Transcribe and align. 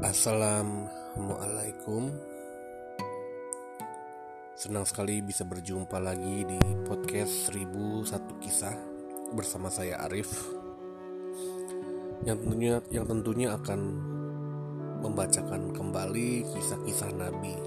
Assalamualaikum 0.00 2.08
Senang 4.56 4.88
sekali 4.88 5.20
bisa 5.20 5.44
berjumpa 5.44 6.00
lagi 6.00 6.48
di 6.48 6.56
podcast 6.88 7.52
1001 7.52 8.08
kisah 8.40 8.72
bersama 9.36 9.68
saya 9.68 10.00
Arif 10.08 10.32
yang 12.24 12.40
tentunya 12.40 12.80
yang 12.88 13.04
tentunya 13.04 13.52
akan 13.52 13.80
membacakan 15.04 15.76
kembali 15.76 16.48
kisah-kisah 16.48 17.12
Nabi 17.12 17.60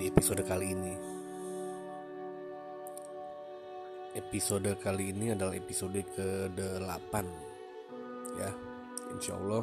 di 0.00 0.08
episode 0.08 0.40
kali 0.40 0.72
ini. 0.72 0.96
Episode 4.16 4.72
kali 4.80 5.12
ini 5.12 5.36
adalah 5.36 5.52
episode 5.52 6.00
ke-8 6.16 7.12
ya. 7.28 7.51
Insya 9.22 9.38
Allah 9.38 9.62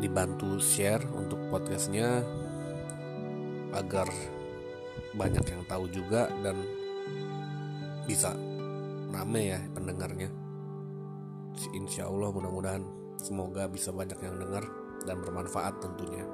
dibantu 0.00 0.56
share 0.56 1.04
untuk 1.12 1.36
podcastnya 1.52 2.24
agar 3.76 4.08
banyak 5.12 5.44
yang 5.44 5.60
tahu 5.68 5.84
juga 5.92 6.32
dan 6.40 6.56
bisa 8.08 8.32
rame 9.12 9.44
ya 9.44 9.60
pendengarnya. 9.76 10.32
Insya 11.76 12.08
Allah 12.08 12.32
mudah-mudahan 12.32 12.80
semoga 13.20 13.68
bisa 13.68 13.92
banyak 13.92 14.16
yang 14.16 14.40
dengar 14.40 14.64
dan 15.04 15.20
bermanfaat 15.20 15.84
tentunya. 15.84 16.24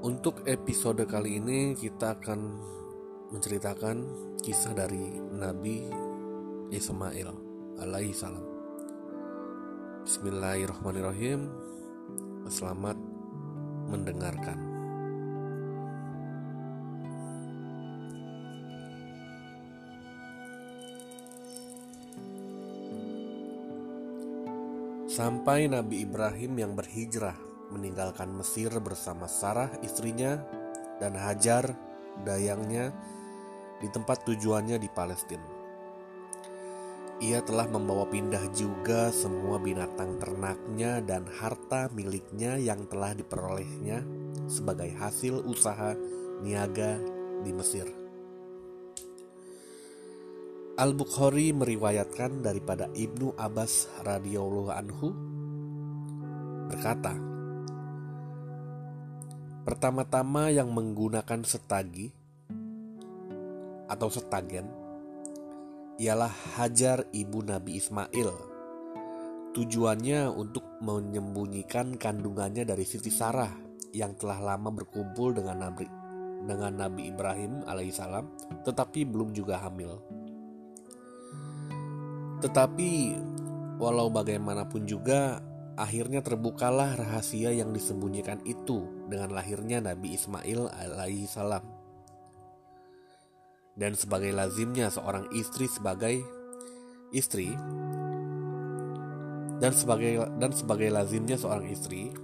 Untuk 0.00 0.40
episode 0.48 1.04
kali 1.04 1.44
ini 1.44 1.76
kita 1.76 2.16
akan 2.16 2.40
menceritakan 3.36 3.96
kisah 4.40 4.72
dari 4.72 5.20
Nabi 5.36 5.92
Ismail 6.72 7.41
alaihi 7.80 8.12
salam. 8.12 8.44
Bismillahirrahmanirrahim. 10.02 11.46
Selamat 12.50 12.98
mendengarkan. 13.88 14.58
Sampai 25.12 25.68
Nabi 25.68 26.08
Ibrahim 26.08 26.56
yang 26.56 26.72
berhijrah 26.72 27.36
meninggalkan 27.68 28.32
Mesir 28.32 28.72
bersama 28.80 29.28
Sarah 29.28 29.68
istrinya 29.84 30.40
dan 30.96 31.12
Hajar 31.20 31.76
dayangnya 32.24 32.96
di 33.76 33.92
tempat 33.92 34.24
tujuannya 34.24 34.80
di 34.80 34.88
Palestina. 34.88 35.51
Ia 37.22 37.38
telah 37.38 37.70
membawa 37.70 38.02
pindah 38.10 38.50
juga 38.50 39.14
semua 39.14 39.62
binatang 39.62 40.18
ternaknya 40.18 40.98
dan 41.06 41.22
harta 41.30 41.86
miliknya 41.94 42.58
yang 42.58 42.82
telah 42.90 43.14
diperolehnya 43.14 44.02
sebagai 44.50 44.90
hasil 44.98 45.46
usaha 45.46 45.94
niaga 46.42 46.98
di 47.46 47.54
Mesir. 47.54 47.86
Al-Bukhari 50.74 51.54
meriwayatkan 51.54 52.42
daripada 52.42 52.90
Ibnu 52.90 53.38
Abbas 53.38 53.86
radhiyallahu 54.02 54.72
anhu 54.74 55.14
berkata, 56.74 57.14
Pertama-tama 59.62 60.50
yang 60.50 60.74
menggunakan 60.74 61.46
setagi 61.46 62.10
atau 63.86 64.10
setagen 64.10 64.81
ialah 66.00 66.32
Hajar 66.56 67.04
ibu 67.12 67.44
Nabi 67.44 67.76
Ismail. 67.76 68.30
Tujuannya 69.52 70.32
untuk 70.32 70.64
menyembunyikan 70.80 72.00
kandungannya 72.00 72.64
dari 72.64 72.88
Siti 72.88 73.12
Sarah 73.12 73.52
yang 73.92 74.16
telah 74.16 74.40
lama 74.40 74.72
berkumpul 74.72 75.36
dengan 75.36 75.68
Nabi 75.68 75.84
dengan 76.42 76.74
Nabi 76.74 77.12
Ibrahim 77.12 77.62
alaihissalam 77.68 78.24
tetapi 78.64 79.04
belum 79.04 79.36
juga 79.36 79.60
hamil. 79.60 80.00
Tetapi 82.40 82.90
walau 83.76 84.08
bagaimanapun 84.08 84.88
juga 84.88 85.44
akhirnya 85.76 86.24
terbukalah 86.24 86.96
rahasia 86.96 87.52
yang 87.52 87.70
disembunyikan 87.76 88.40
itu 88.48 88.88
dengan 89.12 89.36
lahirnya 89.36 89.84
Nabi 89.84 90.16
Ismail 90.16 90.72
alaihissalam 90.72 91.81
dan 93.82 93.98
sebagai 93.98 94.30
lazimnya 94.30 94.94
seorang 94.94 95.26
istri 95.34 95.66
sebagai 95.66 96.22
istri 97.10 97.50
dan 99.58 99.74
sebagai 99.74 100.22
dan 100.38 100.54
sebagai 100.54 100.86
lazimnya 100.94 101.34
seorang 101.34 101.66
istri 101.66 102.14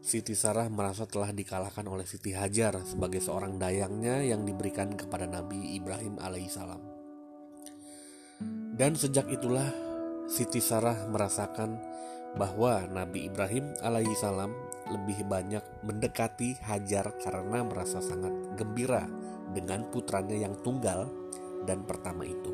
Siti 0.00 0.38
Sarah 0.38 0.70
merasa 0.70 1.02
telah 1.04 1.34
dikalahkan 1.34 1.82
oleh 1.84 2.06
Siti 2.06 2.30
Hajar 2.30 2.78
sebagai 2.86 3.18
seorang 3.18 3.58
dayangnya 3.58 4.22
yang 4.22 4.46
diberikan 4.46 4.94
kepada 4.94 5.26
Nabi 5.26 5.74
Ibrahim 5.74 6.22
alaihissalam. 6.22 6.78
Dan 8.78 8.94
sejak 8.94 9.26
itulah 9.34 9.66
Siti 10.30 10.62
Sarah 10.62 11.10
merasakan 11.10 11.74
bahwa 12.38 12.86
Nabi 12.86 13.26
Ibrahim 13.26 13.74
alaihissalam 13.82 14.54
lebih 14.94 15.26
banyak 15.26 15.64
mendekati 15.82 16.54
Hajar 16.62 17.10
karena 17.26 17.66
merasa 17.66 17.98
sangat 17.98 18.30
gembira 18.54 19.10
dengan 19.52 19.86
putranya 19.90 20.34
yang 20.34 20.54
tunggal 20.62 21.06
dan 21.66 21.82
pertama 21.84 22.26
itu. 22.26 22.52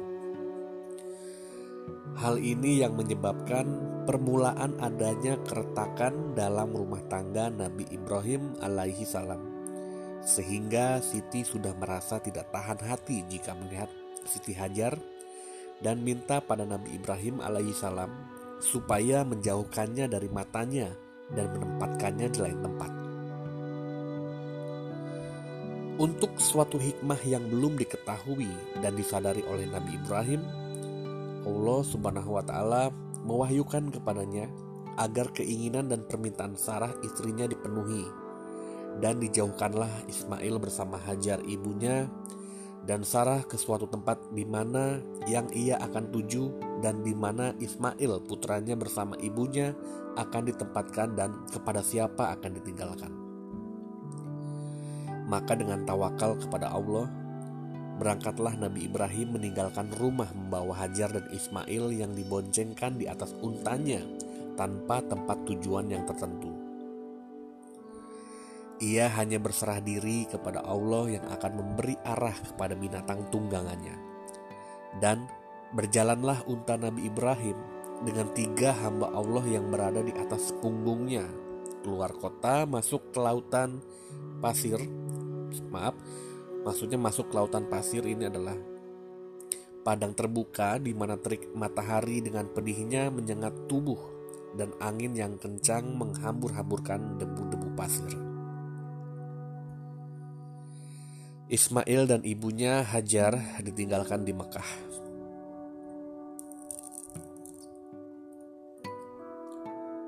Hal 2.12 2.36
ini 2.38 2.84
yang 2.84 2.92
menyebabkan 2.92 3.64
permulaan 4.04 4.76
adanya 4.78 5.40
keretakan 5.48 6.36
dalam 6.36 6.74
rumah 6.76 7.00
tangga 7.08 7.48
Nabi 7.48 7.88
Ibrahim 7.88 8.58
alaihi 8.60 9.08
salam. 9.08 9.40
Sehingga 10.22 11.02
Siti 11.02 11.42
sudah 11.42 11.74
merasa 11.74 12.22
tidak 12.22 12.52
tahan 12.54 12.78
hati 12.84 13.26
jika 13.26 13.56
melihat 13.58 13.90
Siti 14.22 14.54
Hajar 14.54 14.94
dan 15.82 16.04
minta 16.04 16.38
pada 16.38 16.62
Nabi 16.62 16.94
Ibrahim 16.94 17.42
alaihi 17.42 17.74
salam 17.74 18.12
supaya 18.62 19.26
menjauhkannya 19.26 20.06
dari 20.06 20.30
matanya 20.30 20.94
dan 21.34 21.50
menempatkannya 21.50 22.28
di 22.30 22.38
lain 22.38 22.60
tempat. 22.62 23.01
Untuk 26.00 26.40
suatu 26.40 26.80
hikmah 26.80 27.20
yang 27.28 27.44
belum 27.52 27.76
diketahui 27.76 28.48
dan 28.80 28.96
disadari 28.96 29.44
oleh 29.44 29.68
Nabi 29.68 30.00
Ibrahim, 30.00 30.40
Allah 31.44 31.80
Subhanahu 31.84 32.32
wa 32.32 32.44
taala 32.44 32.88
mewahyukan 33.28 33.92
kepadanya 33.92 34.48
agar 34.96 35.28
keinginan 35.36 35.92
dan 35.92 36.08
permintaan 36.08 36.56
Sarah 36.56 36.92
istrinya 37.04 37.44
dipenuhi 37.44 38.08
dan 39.00 39.20
dijauhkanlah 39.20 40.08
Ismail 40.08 40.60
bersama 40.60 41.00
Hajar 41.00 41.40
ibunya 41.48 42.08
dan 42.82 43.06
Sarah 43.06 43.46
ke 43.46 43.54
suatu 43.54 43.86
tempat 43.86 44.18
di 44.34 44.42
mana 44.42 44.98
yang 45.30 45.46
ia 45.54 45.78
akan 45.78 46.10
tuju 46.10 46.50
dan 46.82 47.00
di 47.06 47.14
mana 47.14 47.54
Ismail 47.62 48.26
putranya 48.26 48.74
bersama 48.74 49.14
ibunya 49.22 49.72
akan 50.18 50.42
ditempatkan 50.50 51.14
dan 51.14 51.46
kepada 51.48 51.80
siapa 51.80 52.34
akan 52.36 52.58
ditinggalkan. 52.58 53.21
Maka 55.32 55.56
dengan 55.56 55.88
tawakal 55.88 56.36
kepada 56.36 56.68
Allah, 56.68 57.08
berangkatlah 57.96 58.52
Nabi 58.60 58.84
Ibrahim 58.84 59.40
meninggalkan 59.40 59.88
rumah 59.96 60.28
membawa 60.36 60.76
Hajar 60.84 61.08
dan 61.08 61.24
Ismail 61.32 61.88
yang 61.88 62.12
diboncengkan 62.12 63.00
di 63.00 63.08
atas 63.08 63.32
untanya 63.40 64.04
tanpa 64.60 65.00
tempat 65.00 65.48
tujuan 65.48 65.88
yang 65.88 66.04
tertentu. 66.04 66.52
Ia 68.84 69.08
hanya 69.16 69.40
berserah 69.40 69.80
diri 69.80 70.28
kepada 70.28 70.60
Allah 70.68 71.16
yang 71.16 71.24
akan 71.32 71.52
memberi 71.64 71.96
arah 72.04 72.36
kepada 72.36 72.76
binatang 72.76 73.24
tunggangannya. 73.32 73.96
Dan 75.00 75.24
berjalanlah 75.72 76.44
unta 76.44 76.76
Nabi 76.76 77.08
Ibrahim 77.08 77.56
dengan 78.04 78.28
tiga 78.36 78.76
hamba 78.84 79.16
Allah 79.16 79.48
yang 79.48 79.72
berada 79.72 80.04
di 80.04 80.12
atas 80.12 80.52
punggungnya 80.60 81.24
keluar 81.82 82.14
kota 82.14 82.66
masuk 82.66 83.14
ke 83.14 83.18
lautan 83.18 83.82
pasir 84.42 84.82
maaf 85.68 85.92
maksudnya 86.64 86.96
masuk 86.96 87.28
ke 87.28 87.34
lautan 87.36 87.68
pasir 87.68 88.00
ini 88.06 88.30
adalah 88.30 88.56
padang 89.82 90.14
terbuka 90.14 90.78
di 90.78 90.94
mana 90.94 91.18
terik 91.18 91.50
matahari 91.52 92.22
dengan 92.22 92.46
pedihnya 92.48 93.10
menyengat 93.10 93.66
tubuh 93.66 93.98
dan 94.54 94.70
angin 94.78 95.12
yang 95.16 95.34
kencang 95.40 95.96
menghambur-hamburkan 95.96 97.18
debu-debu 97.18 97.68
pasir. 97.74 98.12
Ismail 101.52 102.08
dan 102.08 102.20
ibunya 102.24 102.80
Hajar 102.80 103.36
ditinggalkan 103.60 104.24
di 104.24 104.32
Mekah. 104.32 104.70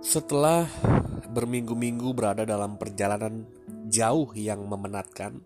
Setelah 0.01 0.65
berminggu-minggu 1.29 2.15
berada 2.17 2.47
dalam 2.49 2.79
perjalanan 2.81 3.45
jauh 3.85 4.33
yang 4.33 4.65
memenatkan, 4.65 5.45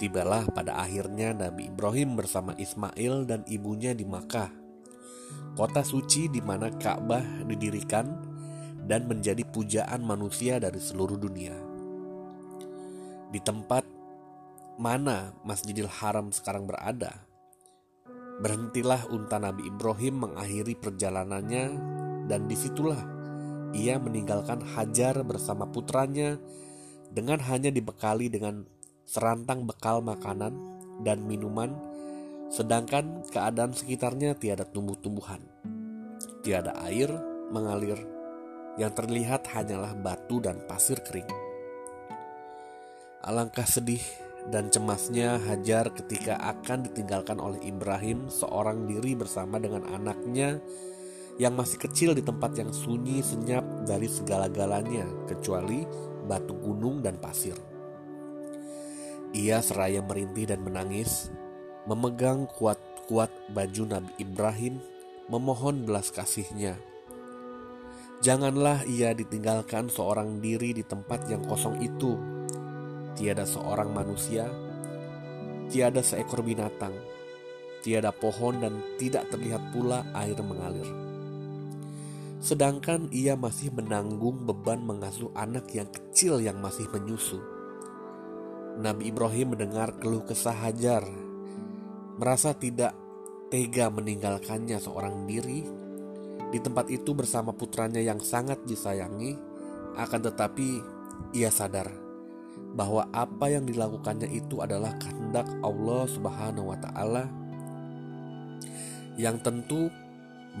tibalah 0.00 0.48
pada 0.48 0.80
akhirnya 0.80 1.36
Nabi 1.36 1.68
Ibrahim 1.68 2.16
bersama 2.16 2.56
Ismail 2.56 3.28
dan 3.28 3.44
ibunya 3.44 3.92
di 3.92 4.08
Makkah. 4.08 4.58
kota 5.54 5.86
suci 5.86 6.26
di 6.26 6.42
mana 6.42 6.72
Ka'bah 6.74 7.46
didirikan 7.46 8.06
dan 8.86 9.06
menjadi 9.06 9.44
pujaan 9.46 10.02
manusia 10.02 10.58
dari 10.58 10.80
seluruh 10.80 11.14
dunia. 11.20 11.54
Di 13.30 13.38
tempat 13.38 13.86
mana 14.80 15.36
Masjidil 15.46 15.86
Haram 15.86 16.34
sekarang 16.34 16.66
berada, 16.66 17.28
berhentilah 18.40 19.06
unta 19.12 19.36
Nabi 19.38 19.68
Ibrahim 19.68 20.26
mengakhiri 20.26 20.74
perjalanannya 20.80 21.64
dan 22.26 22.48
di 22.48 22.56
situlah 22.56 23.04
ia 23.70 24.00
meninggalkan 24.02 24.64
Hajar 24.74 25.22
bersama 25.22 25.68
putranya 25.68 26.40
dengan 27.10 27.42
hanya 27.50 27.74
dibekali 27.74 28.30
dengan 28.30 28.62
serantang 29.02 29.66
bekal 29.66 29.98
makanan 30.00 30.54
dan 31.02 31.26
minuman, 31.26 31.74
sedangkan 32.50 33.26
keadaan 33.34 33.74
sekitarnya 33.74 34.38
tiada 34.38 34.62
tumbuh-tumbuhan, 34.62 35.42
tiada 36.46 36.78
air 36.86 37.10
mengalir, 37.50 37.98
yang 38.78 38.94
terlihat 38.94 39.50
hanyalah 39.50 39.98
batu 39.98 40.38
dan 40.38 40.62
pasir 40.70 41.02
kering. 41.02 41.26
Alangkah 43.20 43.66
sedih 43.66 44.00
dan 44.48 44.72
cemasnya 44.72 45.36
Hajar 45.36 45.92
ketika 45.92 46.40
akan 46.40 46.88
ditinggalkan 46.88 47.36
oleh 47.36 47.60
Ibrahim 47.68 48.32
seorang 48.32 48.88
diri 48.88 49.12
bersama 49.12 49.60
dengan 49.60 49.84
anaknya 49.84 50.56
yang 51.36 51.52
masih 51.52 51.76
kecil 51.76 52.16
di 52.16 52.24
tempat 52.24 52.56
yang 52.56 52.72
sunyi 52.72 53.20
senyap 53.20 53.64
dari 53.84 54.08
segala-galanya 54.08 55.04
kecuali 55.28 55.84
batu 56.30 56.54
gunung 56.54 57.02
dan 57.02 57.18
pasir. 57.18 57.58
Ia 59.34 59.58
seraya 59.58 59.98
merintih 59.98 60.46
dan 60.46 60.62
menangis, 60.62 61.34
memegang 61.90 62.46
kuat-kuat 62.54 63.30
baju 63.50 63.82
Nabi 63.90 64.12
Ibrahim, 64.22 64.78
memohon 65.26 65.82
belas 65.82 66.14
kasihnya. 66.14 66.78
Janganlah 68.22 68.86
ia 68.86 69.10
ditinggalkan 69.10 69.90
seorang 69.90 70.38
diri 70.38 70.70
di 70.70 70.86
tempat 70.86 71.26
yang 71.26 71.42
kosong 71.50 71.82
itu. 71.82 72.14
Tiada 73.18 73.42
seorang 73.42 73.90
manusia, 73.90 74.46
tiada 75.66 76.04
seekor 76.04 76.46
binatang, 76.46 76.92
tiada 77.80 78.12
pohon 78.12 78.60
dan 78.60 78.78
tidak 79.00 79.26
terlihat 79.32 79.62
pula 79.72 80.04
air 80.14 80.36
mengalir. 80.42 81.09
Sedangkan 82.40 83.12
ia 83.12 83.36
masih 83.36 83.68
menanggung 83.68 84.48
beban 84.48 84.80
mengasuh 84.80 85.28
anak 85.36 85.68
yang 85.76 85.92
kecil 85.92 86.40
yang 86.40 86.56
masih 86.56 86.88
menyusu. 86.88 87.36
Nabi 88.80 89.12
Ibrahim 89.12 89.52
mendengar 89.52 90.00
keluh 90.00 90.24
kesah 90.24 90.56
Hajar, 90.56 91.04
merasa 92.16 92.56
tidak 92.56 92.96
tega 93.52 93.92
meninggalkannya 93.92 94.80
seorang 94.80 95.28
diri. 95.28 95.68
Di 96.48 96.58
tempat 96.58 96.88
itu 96.88 97.12
bersama 97.12 97.52
putranya 97.52 98.00
yang 98.00 98.24
sangat 98.24 98.64
disayangi, 98.64 99.36
akan 100.00 100.20
tetapi 100.32 100.68
ia 101.36 101.52
sadar 101.52 101.92
bahwa 102.72 103.04
apa 103.10 103.50
yang 103.50 103.66
dilakukannya 103.66 104.30
itu 104.30 104.62
adalah 104.62 104.94
kehendak 104.96 105.46
Allah 105.60 106.08
Subhanahu 106.08 106.72
wa 106.72 106.78
taala. 106.80 107.24
Yang 109.20 109.36
tentu 109.44 109.80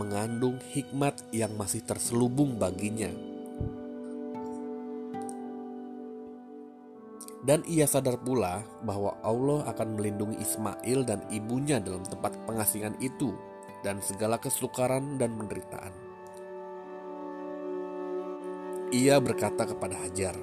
mengandung 0.00 0.56
hikmat 0.72 1.20
yang 1.36 1.52
masih 1.60 1.84
terselubung 1.84 2.56
baginya 2.56 3.12
Dan 7.40 7.64
ia 7.64 7.88
sadar 7.88 8.20
pula 8.20 8.60
bahwa 8.84 9.16
Allah 9.24 9.64
akan 9.72 9.96
melindungi 9.96 10.44
Ismail 10.44 11.08
dan 11.08 11.24
ibunya 11.32 11.80
dalam 11.80 12.04
tempat 12.04 12.36
pengasingan 12.44 13.00
itu 13.00 13.32
dan 13.80 14.04
segala 14.04 14.36
kesukaran 14.36 15.16
dan 15.16 15.32
penderitaan. 15.40 15.92
Ia 18.92 19.16
berkata 19.24 19.64
kepada 19.64 19.96
Hajar, 20.04 20.36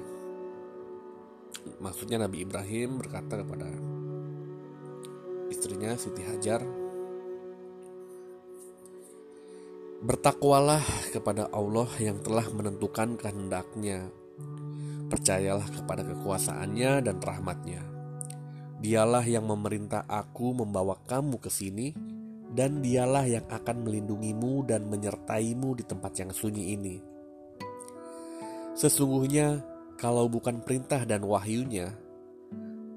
maksudnya 1.78 2.18
Nabi 2.18 2.42
Ibrahim 2.42 2.98
berkata 2.98 3.46
kepada 3.46 3.68
istrinya 5.54 5.94
Siti 5.94 6.26
Hajar, 6.26 6.66
Bertakwalah 9.98 10.84
kepada 11.10 11.50
Allah 11.50 11.90
yang 11.98 12.22
telah 12.22 12.46
menentukan 12.54 13.18
kehendaknya 13.18 14.06
Percayalah 15.08 15.64
kepada 15.72 16.04
kekuasaannya 16.04 17.00
dan 17.00 17.16
rahmatnya. 17.16 17.80
Dialah 18.78 19.24
yang 19.24 19.48
memerintah 19.48 20.04
aku 20.04 20.52
membawa 20.52 21.00
kamu 21.08 21.40
ke 21.40 21.48
sini, 21.48 21.96
dan 22.52 22.84
dialah 22.84 23.24
yang 23.24 23.48
akan 23.48 23.88
melindungimu 23.88 24.68
dan 24.68 24.84
menyertaimu 24.84 25.80
di 25.80 25.84
tempat 25.88 26.12
yang 26.20 26.30
sunyi 26.30 26.76
ini. 26.76 26.96
Sesungguhnya, 28.76 29.64
kalau 29.96 30.28
bukan 30.28 30.60
perintah 30.60 31.08
dan 31.08 31.24
wahyunya, 31.24 31.88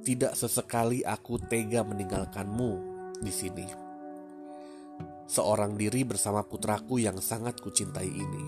tidak 0.03 0.35
sesekali 0.35 1.07
aku 1.07 1.39
tega 1.47 1.81
meninggalkanmu 1.87 2.71
di 3.23 3.31
sini. 3.31 3.90
Seorang 5.31 5.79
diri 5.79 6.03
bersama 6.03 6.43
putraku 6.43 6.99
yang 6.99 7.15
sangat 7.23 7.63
kucintai 7.63 8.03
ini. 8.03 8.45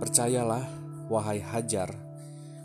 Percayalah, 0.00 0.64
wahai 1.12 1.44
Hajar, 1.44 1.92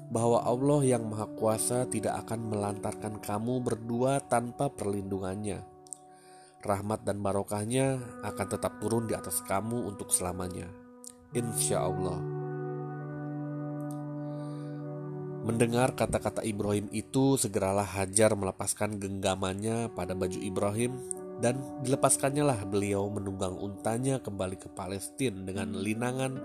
bahwa 0.08 0.40
Allah 0.40 0.96
yang 0.96 1.04
Maha 1.04 1.28
Kuasa 1.36 1.84
tidak 1.92 2.24
akan 2.24 2.48
melantarkan 2.48 3.20
kamu 3.20 3.60
berdua 3.60 4.24
tanpa 4.24 4.72
perlindungannya. 4.72 5.68
Rahmat 6.64 7.04
dan 7.04 7.20
barokahnya 7.20 8.00
akan 8.24 8.48
tetap 8.48 8.80
turun 8.80 9.04
di 9.04 9.20
atas 9.20 9.44
kamu 9.44 9.92
untuk 9.92 10.08
selamanya. 10.08 10.72
Insya 11.36 11.84
Allah. 11.84 12.24
Mendengar 15.44 15.92
kata-kata 15.92 16.40
Ibrahim 16.48 16.88
itu, 16.96 17.36
segeralah 17.36 17.84
Hajar 18.00 18.32
melepaskan 18.32 18.96
genggamannya 18.96 19.92
pada 19.92 20.16
baju 20.16 20.40
Ibrahim 20.40 21.20
dan 21.42 21.58
dilepaskannya 21.82 22.46
lah 22.46 22.62
beliau 22.70 23.10
menunggang 23.10 23.58
untanya 23.58 24.22
kembali 24.22 24.62
ke 24.62 24.70
Palestina 24.70 25.42
dengan 25.42 25.74
linangan 25.74 26.38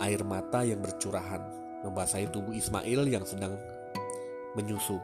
air 0.00 0.24
mata 0.24 0.64
yang 0.64 0.80
bercurahan 0.80 1.44
membasahi 1.84 2.32
tubuh 2.32 2.56
Ismail 2.56 3.04
yang 3.06 3.28
sedang 3.28 3.54
menyusu. 4.56 4.96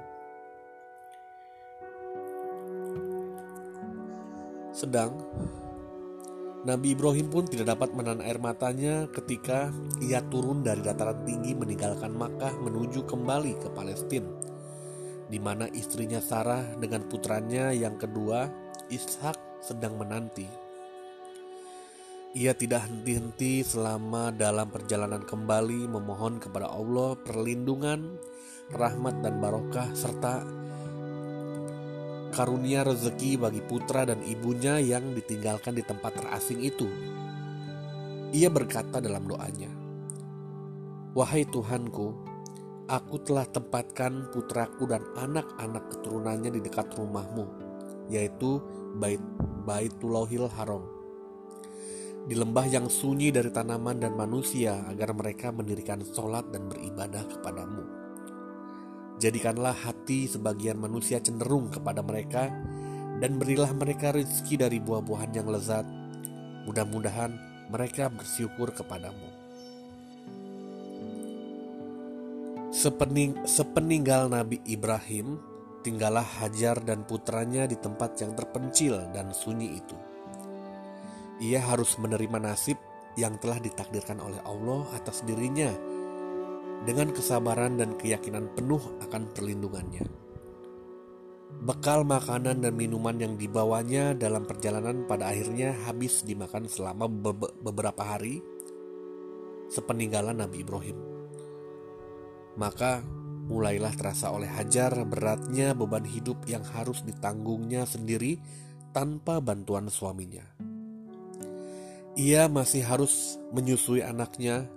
Sedang 4.73 5.13
Nabi 6.65 6.97
Ibrahim 6.97 7.29
pun 7.29 7.45
tidak 7.45 7.77
dapat 7.77 7.93
menahan 7.93 8.25
air 8.25 8.39
matanya 8.41 9.11
ketika 9.13 9.69
ia 10.01 10.25
turun 10.31 10.65
dari 10.65 10.81
dataran 10.81 11.27
tinggi 11.27 11.53
meninggalkan 11.53 12.15
Makkah 12.15 12.55
menuju 12.57 13.05
kembali 13.05 13.61
ke 13.61 13.69
Palestina, 13.75 14.31
di 15.27 15.43
mana 15.43 15.67
istrinya 15.75 16.23
Sarah 16.23 16.63
dengan 16.79 17.05
putranya 17.11 17.75
yang 17.75 17.99
kedua, 17.99 18.62
Ishak, 18.93 19.37
sedang 19.65 19.97
menanti. 19.97 20.45
Ia 22.33 22.57
tidak 22.57 22.89
henti-henti 22.89 23.61
selama 23.61 24.33
dalam 24.33 24.73
perjalanan 24.73 25.21
kembali 25.21 25.85
memohon 25.85 26.41
kepada 26.41 26.73
Allah 26.73 27.13
perlindungan, 27.21 28.17
rahmat 28.73 29.21
dan 29.21 29.37
barokah 29.37 29.93
serta 29.93 30.41
karunia 32.33 32.89
rezeki 32.89 33.37
bagi 33.37 33.61
putra 33.61 34.09
dan 34.09 34.25
ibunya 34.25 34.81
yang 34.81 35.13
ditinggalkan 35.13 35.77
di 35.77 35.85
tempat 35.85 36.17
terasing 36.17 36.65
itu. 36.65 36.89
Ia 38.33 38.49
berkata 38.49 39.05
dalam 39.05 39.29
doanya, 39.29 39.69
"Wahai 41.13 41.45
Tuhanku, 41.45 42.17
aku 42.89 43.21
telah 43.29 43.45
tempatkan 43.45 44.33
putraku 44.33 44.89
dan 44.89 45.05
anak-anak 45.21 45.85
keturunannya 45.93 46.51
di 46.57 46.61
dekat 46.65 46.97
rumahmu, 46.97 47.45
yaitu 48.13 48.61
Bait 49.01 49.21
Baitullahil 49.65 50.53
Haram." 50.53 51.03
di 52.23 52.39
lembah 52.39 52.67
yang 52.71 52.87
sunyi 52.87 53.35
dari 53.35 53.51
tanaman 53.51 53.99
dan 53.99 54.15
manusia 54.15 54.87
agar 54.87 55.11
mereka 55.11 55.51
mendirikan 55.51 56.07
sholat 56.07 56.47
dan 56.55 56.71
beribadah 56.71 57.27
kepadamu. 57.27 57.83
Jadikanlah 59.19 59.75
hati 59.75 60.31
sebagian 60.31 60.79
manusia 60.79 61.19
cenderung 61.19 61.71
kepada 61.71 62.03
mereka 62.03 62.51
dan 63.19 63.39
berilah 63.39 63.71
mereka 63.75 64.15
rezeki 64.15 64.67
dari 64.67 64.79
buah-buahan 64.79 65.33
yang 65.35 65.51
lezat. 65.51 65.87
Mudah-mudahan 66.67 67.35
mereka 67.71 68.07
bersyukur 68.07 68.71
kepadamu. 68.71 69.31
Sepening, 72.71 73.47
sepeninggal 73.47 74.27
Nabi 74.31 74.59
Ibrahim, 74.67 75.39
tinggallah 75.83 76.25
Hajar 76.41 76.81
dan 76.81 77.05
putranya 77.05 77.67
di 77.67 77.77
tempat 77.77 78.17
yang 78.23 78.33
terpencil 78.39 79.11
dan 79.11 79.35
sunyi 79.35 79.77
itu 79.77 80.13
ia 81.43 81.59
harus 81.59 81.99
menerima 81.99 82.39
nasib 82.39 82.79
yang 83.19 83.35
telah 83.43 83.59
ditakdirkan 83.59 84.23
oleh 84.23 84.39
Allah 84.47 84.87
atas 84.95 85.27
dirinya 85.27 85.75
dengan 86.87 87.11
kesabaran 87.11 87.75
dan 87.75 87.99
keyakinan 87.99 88.55
penuh 88.55 88.81
akan 89.03 89.27
perlindungannya. 89.35 90.07
Bekal 91.63 92.03
makanan 92.07 92.65
dan 92.65 92.75
minuman 92.75 93.19
yang 93.19 93.35
dibawanya 93.37 94.17
dalam 94.17 94.49
perjalanan 94.49 95.05
pada 95.05 95.31
akhirnya 95.31 95.77
habis 95.85 96.25
dimakan 96.25 96.67
selama 96.67 97.07
be 97.07 97.35
beberapa 97.61 98.03
hari 98.03 98.41
sepeninggalan 99.69 100.43
Nabi 100.43 100.65
Ibrahim. 100.65 100.99
Maka 102.57 103.05
mulailah 103.49 103.95
terasa 103.99 104.31
oleh 104.31 104.47
Hajar 104.47 104.93
beratnya 105.07 105.75
beban 105.75 106.07
hidup 106.07 106.47
yang 106.47 106.63
harus 106.63 107.03
ditanggungnya 107.03 107.87
sendiri 107.87 108.39
tanpa 108.95 109.43
bantuan 109.43 109.89
suaminya. 109.89 110.45
Ia 112.13 112.47
masih 112.47 112.85
harus 112.85 113.41
menyusui 113.57 114.05
anaknya, 114.05 114.69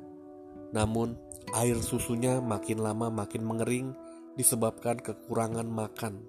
namun 0.72 1.20
air 1.52 1.76
susunya 1.84 2.40
makin 2.40 2.80
lama 2.80 3.12
makin 3.12 3.44
mengering 3.44 3.92
disebabkan 4.40 5.00
kekurangan 5.00 5.68
makan 5.68 6.24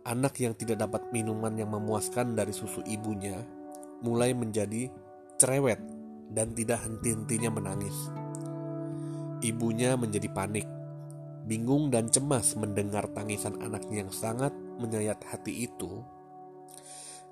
Anak 0.00 0.40
yang 0.40 0.56
tidak 0.56 0.80
dapat 0.80 1.12
minuman 1.12 1.52
yang 1.60 1.76
memuaskan 1.76 2.32
dari 2.32 2.56
susu 2.56 2.80
ibunya 2.88 3.44
mulai 4.00 4.32
menjadi 4.32 4.88
cerewet 5.36 5.76
dan 6.32 6.56
tidak 6.56 6.80
henti-hentinya 6.88 7.52
menangis. 7.52 7.94
Ibunya 9.44 10.00
menjadi 10.00 10.32
panik, 10.32 10.64
bingung 11.50 11.90
dan 11.90 12.06
cemas 12.06 12.54
mendengar 12.54 13.10
tangisan 13.10 13.58
anaknya 13.58 14.06
yang 14.06 14.14
sangat 14.14 14.54
menyayat 14.78 15.18
hati 15.26 15.66
itu. 15.66 16.06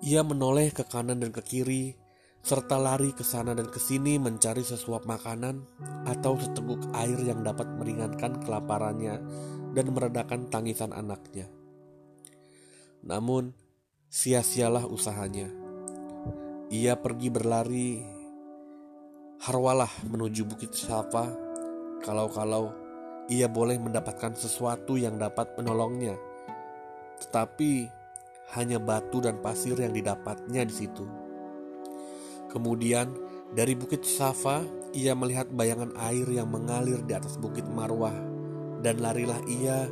Ia 0.02 0.26
menoleh 0.26 0.74
ke 0.74 0.82
kanan 0.82 1.22
dan 1.22 1.30
ke 1.30 1.38
kiri, 1.38 1.94
serta 2.42 2.82
lari 2.82 3.14
ke 3.14 3.22
sana 3.22 3.54
dan 3.54 3.70
ke 3.70 3.78
sini 3.78 4.18
mencari 4.18 4.66
sesuap 4.66 5.06
makanan 5.06 5.62
atau 6.02 6.34
seteguk 6.34 6.82
air 6.98 7.18
yang 7.22 7.46
dapat 7.46 7.70
meringankan 7.78 8.42
kelaparannya 8.42 9.22
dan 9.78 9.86
meredakan 9.94 10.50
tangisan 10.50 10.90
anaknya. 10.90 11.46
Namun, 13.06 13.54
sia-sialah 14.10 14.82
usahanya. 14.90 15.46
Ia 16.74 16.98
pergi 16.98 17.30
berlari 17.30 18.02
harwalah 19.46 19.90
menuju 20.10 20.42
Bukit 20.42 20.74
Safa 20.74 21.30
kalau-kalau 22.02 22.87
ia 23.28 23.46
boleh 23.46 23.76
mendapatkan 23.76 24.34
sesuatu 24.34 24.96
yang 24.96 25.20
dapat 25.20 25.52
menolongnya. 25.60 26.16
Tetapi 27.20 27.72
hanya 28.56 28.80
batu 28.80 29.20
dan 29.20 29.38
pasir 29.44 29.76
yang 29.76 29.92
didapatnya 29.92 30.64
di 30.64 30.74
situ. 30.74 31.04
Kemudian 32.48 33.12
dari 33.52 33.76
Bukit 33.76 34.08
Safa 34.08 34.64
ia 34.96 35.12
melihat 35.12 35.52
bayangan 35.52 35.92
air 36.00 36.24
yang 36.32 36.48
mengalir 36.48 37.04
di 37.04 37.12
atas 37.12 37.36
Bukit 37.36 37.68
Marwah 37.68 38.16
dan 38.80 39.04
larilah 39.04 39.40
ia 39.44 39.88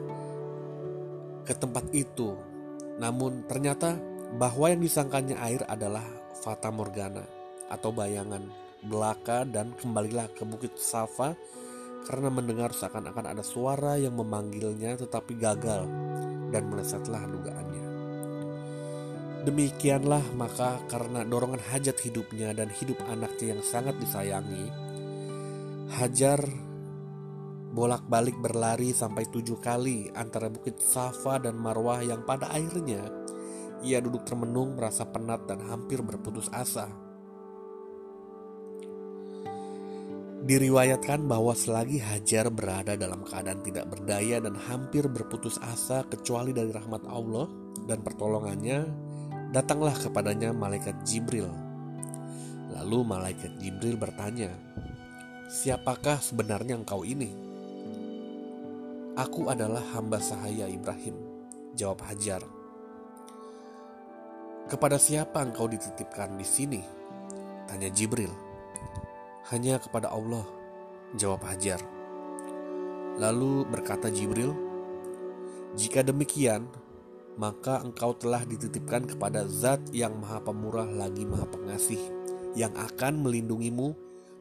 ke 1.44 1.52
tempat 1.52 1.92
itu 1.92 2.32
namun 2.96 3.44
ternyata 3.44 4.00
bahwa 4.40 4.72
yang 4.72 4.80
disangkanya 4.80 5.36
air 5.44 5.62
adalah 5.68 6.04
fata 6.40 6.72
morgana 6.72 7.22
atau 7.68 7.92
bayangan 7.92 8.40
belaka 8.86 9.44
dan 9.44 9.76
kembalilah 9.76 10.32
ke 10.32 10.42
Bukit 10.48 10.80
Safa 10.80 11.36
karena 12.06 12.30
mendengar 12.30 12.70
seakan-akan 12.70 13.34
ada 13.34 13.42
suara 13.42 13.98
yang 13.98 14.14
memanggilnya 14.14 14.94
tetapi 14.96 15.34
gagal 15.36 15.84
dan 16.54 16.62
melesetlah 16.70 17.26
dugaannya. 17.26 17.84
Demikianlah 19.46 20.22
maka 20.34 20.78
karena 20.90 21.22
dorongan 21.22 21.62
hajat 21.70 21.98
hidupnya 22.02 22.54
dan 22.54 22.70
hidup 22.70 22.98
anaknya 23.10 23.58
yang 23.58 23.62
sangat 23.62 23.94
disayangi, 23.98 24.86
Hajar 25.86 26.42
bolak-balik 27.70 28.34
berlari 28.42 28.90
sampai 28.90 29.30
tujuh 29.30 29.62
kali 29.62 30.10
antara 30.18 30.50
bukit 30.50 30.82
Safa 30.82 31.38
dan 31.38 31.54
Marwah 31.54 32.02
yang 32.02 32.26
pada 32.26 32.50
akhirnya 32.50 33.06
ia 33.86 34.02
duduk 34.02 34.26
termenung 34.26 34.74
merasa 34.74 35.06
penat 35.06 35.46
dan 35.46 35.62
hampir 35.62 36.02
berputus 36.02 36.50
asa. 36.50 37.05
Diriwayatkan 40.46 41.26
bahwa 41.26 41.58
selagi 41.58 41.98
Hajar 41.98 42.46
berada 42.54 42.94
dalam 42.94 43.26
keadaan 43.26 43.66
tidak 43.66 43.90
berdaya 43.90 44.38
dan 44.38 44.54
hampir 44.54 45.10
berputus 45.10 45.58
asa 45.58 46.06
kecuali 46.06 46.54
dari 46.54 46.70
rahmat 46.70 47.02
Allah 47.10 47.50
dan 47.90 47.98
pertolongannya, 48.06 48.86
datanglah 49.50 49.98
kepadanya 49.98 50.54
malaikat 50.54 50.94
Jibril. 51.02 51.50
Lalu 52.78 52.98
malaikat 53.02 53.58
Jibril 53.58 53.98
bertanya, 53.98 54.54
"Siapakah 55.50 56.22
sebenarnya 56.22 56.78
engkau 56.78 57.02
ini?" 57.02 57.34
Aku 59.18 59.50
adalah 59.50 59.82
hamba 59.98 60.22
sahaya 60.22 60.70
Ibrahim, 60.70 61.18
jawab 61.74 62.06
Hajar. 62.06 62.46
Kepada 64.70 64.94
siapa 64.94 65.42
engkau 65.42 65.66
dititipkan 65.66 66.38
di 66.38 66.46
sini? 66.46 66.80
Tanya 67.66 67.90
Jibril. 67.90 68.45
Hanya 69.46 69.78
kepada 69.78 70.10
Allah, 70.10 70.42
jawab 71.14 71.46
Hajar. 71.46 71.78
Lalu 73.14 73.62
berkata 73.70 74.10
Jibril, 74.10 74.50
"Jika 75.78 76.02
demikian, 76.02 76.66
maka 77.38 77.78
engkau 77.78 78.10
telah 78.18 78.42
dititipkan 78.42 79.06
kepada 79.06 79.46
Zat 79.46 79.78
yang 79.94 80.18
Maha 80.18 80.42
Pemurah 80.42 80.90
lagi 80.90 81.22
Maha 81.22 81.46
Pengasih, 81.46 82.02
yang 82.58 82.74
akan 82.74 83.22
melindungimu 83.22 83.94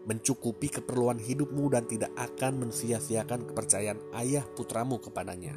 mencukupi 0.10 0.74
keperluan 0.74 1.22
hidupmu 1.22 1.70
dan 1.70 1.86
tidak 1.86 2.10
akan 2.18 2.66
mensia-siakan 2.66 3.46
kepercayaan 3.46 4.02
ayah 4.18 4.46
putramu 4.58 4.98
kepadanya. 4.98 5.54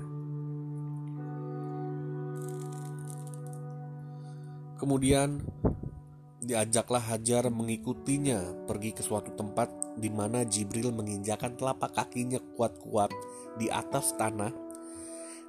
Kemudian 4.77 5.41
diajaklah 6.49 7.05
Hajar 7.05 7.53
mengikutinya 7.53 8.65
pergi 8.65 8.97
ke 8.97 9.05
suatu 9.05 9.37
tempat 9.37 9.69
di 10.01 10.09
mana 10.09 10.49
Jibril 10.49 10.97
menginjakan 10.97 11.61
telapak 11.61 11.93
kakinya 11.93 12.41
kuat-kuat 12.57 13.13
di 13.61 13.69
atas 13.69 14.17
tanah 14.17 14.49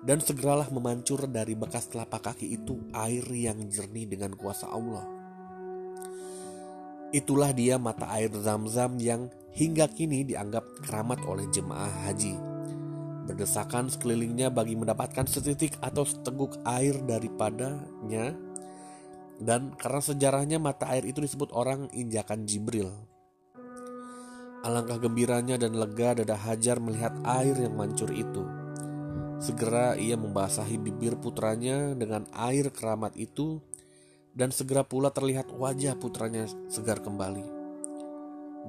dan 0.04 0.20
segeralah 0.20 0.68
memancur 0.68 1.24
dari 1.32 1.56
bekas 1.56 1.88
telapak 1.88 2.32
kaki 2.32 2.52
itu 2.52 2.84
air 2.92 3.24
yang 3.32 3.64
jernih 3.72 4.12
dengan 4.12 4.36
kuasa 4.36 4.68
Allah. 4.68 5.08
Itulah 7.16 7.56
dia 7.56 7.80
mata 7.80 8.06
air 8.12 8.30
zam-zam 8.36 9.00
yang 9.00 9.32
hingga 9.56 9.88
kini 9.90 10.28
dianggap 10.28 10.84
keramat 10.84 11.24
oleh 11.26 11.48
jemaah 11.50 11.90
haji. 12.06 12.36
Berdesakan 13.26 13.88
sekelilingnya 13.88 14.52
bagi 14.52 14.76
mendapatkan 14.76 15.26
setitik 15.26 15.80
atau 15.82 16.04
seteguk 16.06 16.60
air 16.68 16.98
daripadanya 17.08 18.49
dan 19.40 19.74
karena 19.80 20.04
sejarahnya 20.04 20.58
mata 20.60 20.92
air 20.92 21.08
itu 21.08 21.24
disebut 21.24 21.56
orang 21.56 21.88
injakan 21.96 22.44
Jibril. 22.44 22.92
Alangkah 24.60 25.00
gembiranya 25.00 25.56
dan 25.56 25.72
lega 25.80 26.20
dada 26.20 26.36
Hajar 26.36 26.84
melihat 26.84 27.16
air 27.24 27.56
yang 27.56 27.80
mancur 27.80 28.12
itu. 28.12 28.44
Segera 29.40 29.96
ia 29.96 30.20
membasahi 30.20 30.76
bibir 30.76 31.16
putranya 31.16 31.96
dengan 31.96 32.28
air 32.36 32.68
keramat 32.76 33.16
itu 33.16 33.64
dan 34.36 34.52
segera 34.52 34.84
pula 34.84 35.16
terlihat 35.16 35.48
wajah 35.56 35.96
putranya 35.96 36.44
segar 36.68 37.00
kembali. 37.00 37.59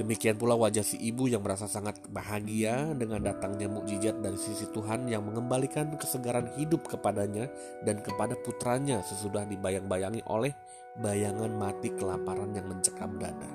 Demikian 0.00 0.40
pula 0.40 0.56
wajah 0.56 0.80
si 0.80 0.96
ibu 0.96 1.28
yang 1.28 1.44
merasa 1.44 1.68
sangat 1.68 2.00
bahagia 2.08 2.96
dengan 2.96 3.20
datangnya 3.20 3.68
mukjizat 3.68 4.24
dari 4.24 4.40
sisi 4.40 4.64
Tuhan 4.72 5.04
yang 5.12 5.28
mengembalikan 5.28 5.92
kesegaran 6.00 6.56
hidup 6.56 6.88
kepadanya 6.88 7.52
dan 7.84 8.00
kepada 8.00 8.32
putranya 8.40 9.04
sesudah 9.04 9.44
dibayang-bayangi 9.44 10.24
oleh 10.24 10.56
bayangan 11.04 11.52
mati 11.52 11.92
kelaparan 11.92 12.56
yang 12.56 12.64
mencekam 12.64 13.20
dada. 13.20 13.52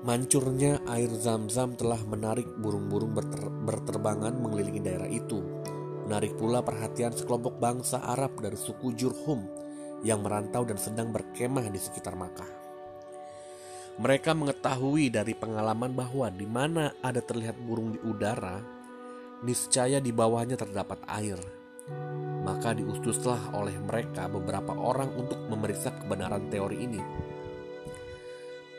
Mancurnya 0.00 0.80
air 0.88 1.12
zam-zam 1.12 1.76
telah 1.76 2.00
menarik 2.08 2.48
burung-burung 2.56 3.12
berter 3.12 3.52
berterbangan 3.52 4.32
mengelilingi 4.32 4.80
daerah 4.80 5.12
itu 5.12 5.44
Menarik 6.10 6.34
pula 6.42 6.58
perhatian 6.58 7.14
sekelompok 7.14 7.62
bangsa 7.62 8.02
Arab 8.02 8.34
dari 8.42 8.58
suku 8.58 8.98
Jurhum 8.98 9.46
yang 10.02 10.26
merantau 10.26 10.66
dan 10.66 10.74
sedang 10.74 11.14
berkemah 11.14 11.70
di 11.70 11.78
sekitar 11.78 12.18
Makkah. 12.18 12.59
Mereka 13.98 14.36
mengetahui 14.36 15.10
dari 15.10 15.34
pengalaman 15.34 15.90
bahwa 15.96 16.30
di 16.30 16.46
mana 16.46 16.94
ada 17.02 17.18
terlihat 17.18 17.58
burung 17.58 17.96
di 17.96 18.00
udara, 18.06 18.62
niscaya 19.42 19.98
di 19.98 20.12
bawahnya 20.14 20.54
terdapat 20.54 21.02
air. 21.10 21.40
Maka 22.46 22.72
diutuslah 22.76 23.56
oleh 23.56 23.76
mereka 23.80 24.30
beberapa 24.30 24.72
orang 24.72 25.10
untuk 25.16 25.40
memeriksa 25.50 25.92
kebenaran 25.96 26.46
teori 26.48 26.76
ini. 26.78 27.02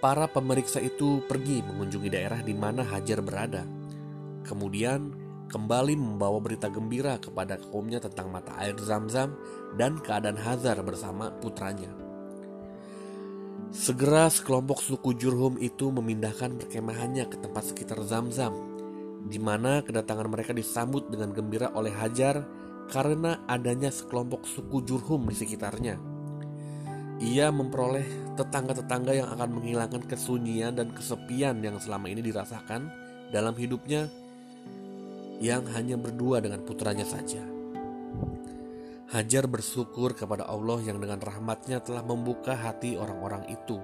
Para 0.01 0.25
pemeriksa 0.25 0.81
itu 0.81 1.21
pergi 1.29 1.61
mengunjungi 1.61 2.09
daerah 2.09 2.41
di 2.41 2.57
mana 2.57 2.81
Hajar 2.81 3.21
berada. 3.21 3.61
Kemudian 4.41 5.13
kembali 5.45 5.93
membawa 5.93 6.41
berita 6.41 6.73
gembira 6.73 7.21
kepada 7.21 7.61
kaumnya 7.61 8.01
tentang 8.01 8.33
mata 8.33 8.57
air 8.57 8.73
zam-zam 8.81 9.37
dan 9.77 10.01
keadaan 10.01 10.41
Hazar 10.41 10.81
bersama 10.81 11.29
putranya. 11.37 12.10
Segera 13.71 14.27
sekelompok 14.27 14.83
suku 14.83 15.15
Jurhum 15.15 15.55
itu 15.55 15.95
memindahkan 15.95 16.59
perkemahannya 16.59 17.23
ke 17.31 17.39
tempat 17.39 17.71
sekitar 17.71 18.03
Zam-Zam, 18.03 18.51
di 19.31 19.39
mana 19.39 19.79
kedatangan 19.79 20.27
mereka 20.27 20.51
disambut 20.51 21.07
dengan 21.07 21.31
gembira 21.31 21.71
oleh 21.71 21.95
Hajar 21.95 22.43
karena 22.91 23.39
adanya 23.47 23.87
sekelompok 23.87 24.43
suku 24.43 24.83
Jurhum 24.83 25.23
di 25.31 25.35
sekitarnya. 25.39 25.95
Ia 27.23 27.47
memperoleh 27.47 28.35
tetangga-tetangga 28.35 29.15
yang 29.15 29.31
akan 29.39 29.63
menghilangkan 29.63 30.03
kesunyian 30.03 30.75
dan 30.75 30.91
kesepian 30.91 31.63
yang 31.63 31.79
selama 31.79 32.11
ini 32.11 32.19
dirasakan 32.19 32.91
dalam 33.31 33.55
hidupnya 33.55 34.11
yang 35.39 35.63
hanya 35.71 35.95
berdua 35.95 36.43
dengan 36.43 36.59
putranya 36.67 37.07
saja. 37.07 37.50
Hajar 39.11 39.43
bersyukur 39.43 40.15
kepada 40.15 40.47
Allah 40.47 40.79
yang 40.79 41.03
dengan 41.03 41.19
rahmatnya 41.19 41.83
telah 41.83 41.99
membuka 41.99 42.55
hati 42.55 42.95
orang-orang 42.95 43.43
itu 43.51 43.75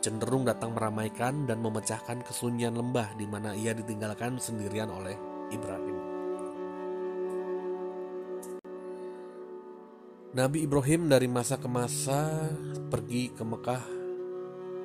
cenderung 0.00 0.48
datang 0.48 0.72
meramaikan 0.72 1.44
dan 1.44 1.60
memecahkan 1.60 2.24
kesunyian 2.24 2.72
lembah 2.72 3.12
di 3.16 3.28
mana 3.28 3.52
ia 3.52 3.76
ditinggalkan 3.76 4.40
sendirian 4.40 4.88
oleh 4.88 5.16
Ibrahim. 5.52 5.96
Nabi 10.32 10.64
Ibrahim 10.64 11.12
dari 11.12 11.28
masa 11.28 11.60
ke 11.60 11.68
masa 11.68 12.48
pergi 12.88 13.36
ke 13.36 13.44
Mekah 13.44 13.84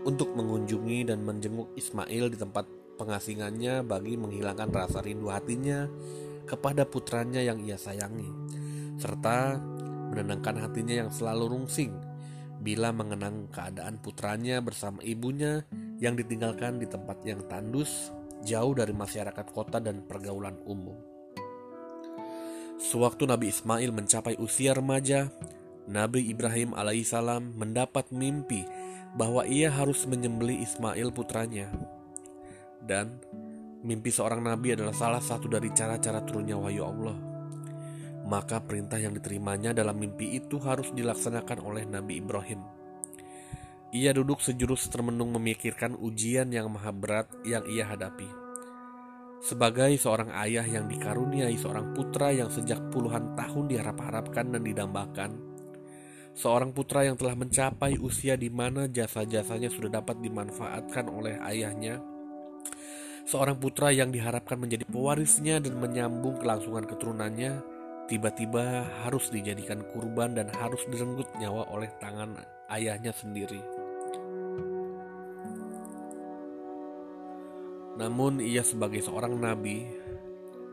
untuk 0.04 0.36
mengunjungi 0.36 1.08
dan 1.08 1.24
menjenguk 1.24 1.72
Ismail 1.80 2.32
di 2.32 2.38
tempat 2.40 2.68
pengasingannya 3.00 3.84
bagi 3.88 4.20
menghilangkan 4.20 4.76
rasa 4.76 5.00
rindu 5.00 5.32
hatinya 5.32 5.88
kepada 6.48 6.88
putranya 6.88 7.44
yang 7.44 7.60
ia 7.60 7.76
sayangi, 7.76 8.30
serta 9.00 9.56
menenangkan 10.12 10.60
hatinya 10.60 11.08
yang 11.08 11.10
selalu 11.10 11.56
rungsing 11.56 11.96
bila 12.60 12.92
mengenang 12.92 13.48
keadaan 13.56 14.04
putranya 14.04 14.60
bersama 14.60 15.00
ibunya 15.00 15.64
yang 16.04 16.20
ditinggalkan 16.20 16.76
di 16.76 16.88
tempat 16.92 17.24
yang 17.24 17.40
tandus, 17.48 18.12
jauh 18.44 18.76
dari 18.76 18.92
masyarakat 18.92 19.48
kota 19.56 19.80
dan 19.80 20.04
pergaulan 20.04 20.60
umum. 20.68 21.00
Sewaktu 22.80 23.28
Nabi 23.28 23.52
Ismail 23.52 23.92
mencapai 23.96 24.36
usia 24.40 24.76
remaja, 24.76 25.32
Nabi 25.88 26.28
Ibrahim 26.28 26.76
alaihissalam 26.76 27.56
mendapat 27.56 28.12
mimpi 28.12 28.68
bahwa 29.16 29.48
ia 29.48 29.72
harus 29.72 30.04
menyembeli 30.08 30.64
Ismail 30.64 31.12
putranya. 31.12 31.72
Dan 32.80 33.20
mimpi 33.84 34.12
seorang 34.12 34.44
nabi 34.44 34.76
adalah 34.76 34.96
salah 34.96 35.24
satu 35.24 35.48
dari 35.52 35.72
cara-cara 35.72 36.24
turunnya 36.24 36.56
wahyu 36.56 36.84
Allah 36.84 37.29
maka 38.30 38.62
perintah 38.62 39.02
yang 39.02 39.18
diterimanya 39.18 39.74
dalam 39.74 39.98
mimpi 39.98 40.38
itu 40.38 40.62
harus 40.62 40.94
dilaksanakan 40.94 41.66
oleh 41.66 41.84
Nabi 41.90 42.22
Ibrahim. 42.22 42.62
Ia 43.90 44.14
duduk 44.14 44.38
sejurus 44.38 44.86
termenung 44.94 45.34
memikirkan 45.34 45.98
ujian 45.98 46.54
yang 46.54 46.70
maha 46.70 46.94
berat 46.94 47.26
yang 47.42 47.66
ia 47.66 47.90
hadapi. 47.90 48.30
Sebagai 49.42 49.98
seorang 49.98 50.30
ayah 50.46 50.62
yang 50.62 50.86
dikaruniai 50.86 51.58
seorang 51.58 51.98
putra 51.98 52.30
yang 52.30 52.54
sejak 52.54 52.78
puluhan 52.94 53.34
tahun 53.34 53.66
diharap-harapkan 53.66 54.46
dan 54.54 54.62
didambakan, 54.62 55.32
seorang 56.38 56.70
putra 56.70 57.10
yang 57.10 57.18
telah 57.18 57.34
mencapai 57.34 57.98
usia 57.98 58.38
di 58.38 58.54
mana 58.54 58.86
jasa-jasanya 58.86 59.74
sudah 59.74 60.04
dapat 60.04 60.22
dimanfaatkan 60.22 61.10
oleh 61.10 61.42
ayahnya, 61.50 61.98
seorang 63.26 63.58
putra 63.58 63.90
yang 63.90 64.14
diharapkan 64.14 64.60
menjadi 64.60 64.86
pewarisnya 64.86 65.58
dan 65.64 65.82
menyambung 65.82 66.38
kelangsungan 66.38 66.86
keturunannya, 66.86 67.79
tiba-tiba 68.10 68.90
harus 69.06 69.30
dijadikan 69.30 69.86
kurban 69.94 70.34
dan 70.34 70.50
harus 70.58 70.82
direnggut 70.90 71.30
nyawa 71.38 71.70
oleh 71.70 71.94
tangan 72.02 72.34
ayahnya 72.74 73.14
sendiri. 73.14 73.62
Namun 78.02 78.42
ia 78.42 78.66
sebagai 78.66 79.06
seorang 79.06 79.38
nabi, 79.38 79.86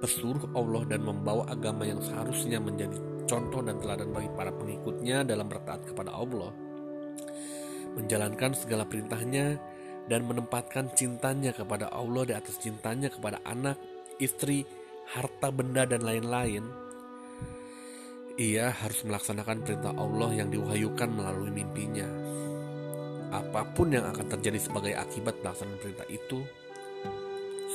pesuruh 0.01 0.49
Allah 0.57 0.89
dan 0.89 1.05
membawa 1.05 1.45
agama 1.53 1.85
yang 1.85 2.01
seharusnya 2.01 2.57
menjadi 2.57 2.97
contoh 3.29 3.61
dan 3.61 3.77
teladan 3.85 4.17
bagi 4.17 4.31
para 4.33 4.55
pengikutnya 4.57 5.29
dalam 5.29 5.45
bertaat 5.45 5.85
kepada 5.93 6.17
Allah. 6.17 6.57
Menjalankan 8.01 8.57
segala 8.57 8.89
perintahnya 8.89 9.61
dan 10.09 10.25
menempatkan 10.25 10.89
cintanya 10.97 11.53
kepada 11.53 11.93
Allah 11.93 12.25
di 12.25 12.33
atas 12.33 12.57
cintanya 12.63 13.13
kepada 13.13 13.43
anak, 13.45 13.77
istri, 14.23 14.63
harta 15.11 15.51
benda 15.51 15.83
dan 15.83 16.07
lain-lain 16.07 16.86
ia 18.37 18.69
harus 18.69 19.01
melaksanakan 19.01 19.65
perintah 19.65 19.97
Allah 19.97 20.31
yang 20.37 20.53
diwahyukan 20.53 21.09
melalui 21.09 21.49
mimpinya. 21.49 22.05
Apa 23.33 23.65
pun 23.73 23.97
yang 23.97 24.05
akan 24.13 24.29
terjadi 24.29 24.61
sebagai 24.61 24.93
akibat 24.93 25.41
pelaksanaan 25.41 25.81
perintah 25.81 26.09
itu, 26.13 26.45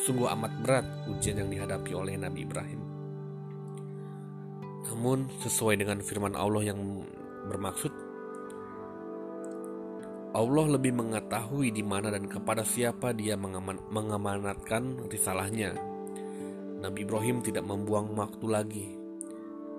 sungguh 0.06 0.30
amat 0.38 0.54
berat 0.62 0.86
ujian 1.10 1.42
yang 1.42 1.50
dihadapi 1.50 1.92
oleh 1.98 2.14
Nabi 2.14 2.46
Ibrahim. 2.46 2.82
Namun, 4.90 5.26
sesuai 5.42 5.82
dengan 5.82 5.98
firman 6.06 6.38
Allah 6.38 6.74
yang 6.74 6.80
bermaksud, 7.50 7.94
Allah 10.32 10.66
lebih 10.78 10.94
mengetahui 10.94 11.74
di 11.74 11.84
mana 11.84 12.14
dan 12.14 12.30
kepada 12.30 12.62
siapa 12.62 13.12
dia 13.18 13.34
mengaman, 13.34 13.82
mengamanatkan 13.90 15.10
risalahnya. 15.10 15.74
Nabi 16.82 17.02
Ibrahim 17.02 17.42
tidak 17.46 17.66
membuang 17.66 18.14
waktu 18.16 18.46
lagi 18.48 19.01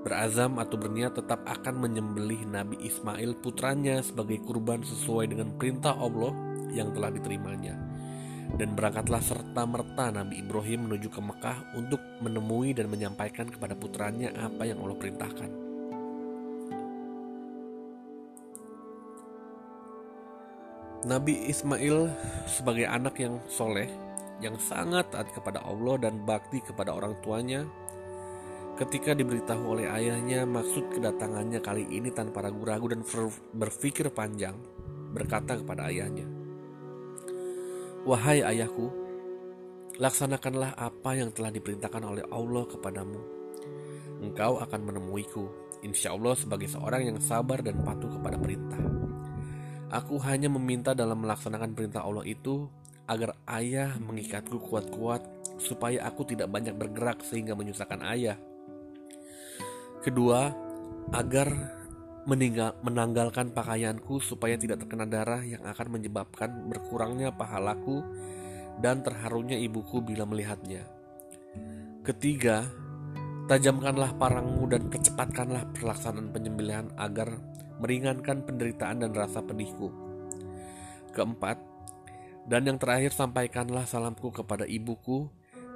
berazam 0.03 0.59
atau 0.59 0.75
berniat 0.75 1.15
tetap 1.15 1.47
akan 1.47 1.79
menyembelih 1.79 2.43
Nabi 2.51 2.77
Ismail 2.83 3.39
putranya 3.39 4.03
sebagai 4.03 4.43
kurban 4.43 4.83
sesuai 4.83 5.31
dengan 5.31 5.55
perintah 5.55 5.95
Allah 5.95 6.35
yang 6.75 6.91
telah 6.91 7.15
diterimanya. 7.15 7.79
Dan 8.53 8.77
berangkatlah 8.77 9.23
serta 9.23 9.65
merta 9.65 10.13
Nabi 10.13 10.43
Ibrahim 10.43 10.91
menuju 10.91 11.09
ke 11.09 11.21
Mekah 11.23 11.73
untuk 11.79 12.03
menemui 12.21 12.77
dan 12.77 12.91
menyampaikan 12.91 13.49
kepada 13.49 13.73
putranya 13.73 14.35
apa 14.37 14.69
yang 14.69 14.83
Allah 14.83 14.99
perintahkan. 14.99 15.51
Nabi 21.03 21.51
Ismail 21.51 22.15
sebagai 22.47 22.87
anak 22.87 23.19
yang 23.19 23.43
soleh, 23.51 23.91
yang 24.39 24.55
sangat 24.59 25.11
taat 25.11 25.35
kepada 25.35 25.59
Allah 25.67 25.99
dan 25.99 26.23
bakti 26.23 26.63
kepada 26.63 26.95
orang 26.95 27.19
tuanya, 27.27 27.67
Ketika 28.73 29.13
diberitahu 29.13 29.77
oleh 29.77 29.85
ayahnya 29.85 30.49
maksud 30.49 30.97
kedatangannya 30.97 31.61
kali 31.61 31.85
ini 31.93 32.09
tanpa 32.09 32.41
ragu-ragu 32.41 32.89
dan 32.89 33.05
berpikir 33.53 34.09
panjang, 34.09 34.57
berkata 35.13 35.61
kepada 35.61 35.93
ayahnya, 35.93 36.25
"Wahai 38.09 38.41
ayahku, 38.41 38.89
laksanakanlah 40.01 40.73
apa 40.73 41.11
yang 41.21 41.37
telah 41.37 41.53
diperintahkan 41.53 42.01
oleh 42.01 42.25
Allah 42.33 42.65
kepadamu. 42.65 43.21
Engkau 44.25 44.57
akan 44.65 44.81
menemuiku, 44.89 45.45
insya 45.85 46.17
Allah 46.17 46.33
sebagai 46.33 46.73
seorang 46.73 47.13
yang 47.13 47.19
sabar 47.21 47.61
dan 47.61 47.77
patuh 47.85 48.09
kepada 48.09 48.41
perintah. 48.41 48.81
Aku 49.93 50.17
hanya 50.25 50.49
meminta 50.49 50.97
dalam 50.97 51.21
melaksanakan 51.21 51.77
perintah 51.77 52.09
Allah 52.09 52.25
itu 52.25 52.73
agar 53.05 53.37
ayah 53.53 54.01
mengikatku 54.01 54.57
kuat-kuat 54.65 55.21
supaya 55.61 56.09
aku 56.09 56.25
tidak 56.25 56.49
banyak 56.49 56.73
bergerak 56.73 57.21
sehingga 57.21 57.53
menyusahkan 57.53 58.01
ayah." 58.09 58.41
Kedua, 60.03 60.51
agar 61.15 61.49
meninggal, 62.27 62.75
menanggalkan 62.83 63.55
pakaianku 63.55 64.19
supaya 64.19 64.55
tidak 64.55 64.83
terkena 64.83 65.07
darah 65.07 65.43
yang 65.43 65.63
akan 65.63 65.99
menyebabkan 65.99 66.71
berkurangnya 66.71 67.35
pahalaku 67.35 68.03
dan 68.83 69.03
terharunya 69.03 69.59
ibuku 69.59 70.03
bila 70.03 70.27
melihatnya. 70.27 70.87
Ketiga, 72.03 72.67
tajamkanlah 73.47 74.19
parangmu 74.19 74.67
dan 74.71 74.91
percepatkanlah 74.91 75.71
pelaksanaan 75.75 76.35
penyembelihan 76.35 76.91
agar 76.99 77.39
meringankan 77.79 78.43
penderitaan 78.43 79.07
dan 79.07 79.15
rasa 79.15 79.39
pedihku. 79.43 79.91
Keempat, 81.15 81.59
dan 82.47 82.67
yang 82.67 82.79
terakhir 82.79 83.15
sampaikanlah 83.15 83.87
salamku 83.87 84.35
kepada 84.35 84.67
ibuku 84.67 85.31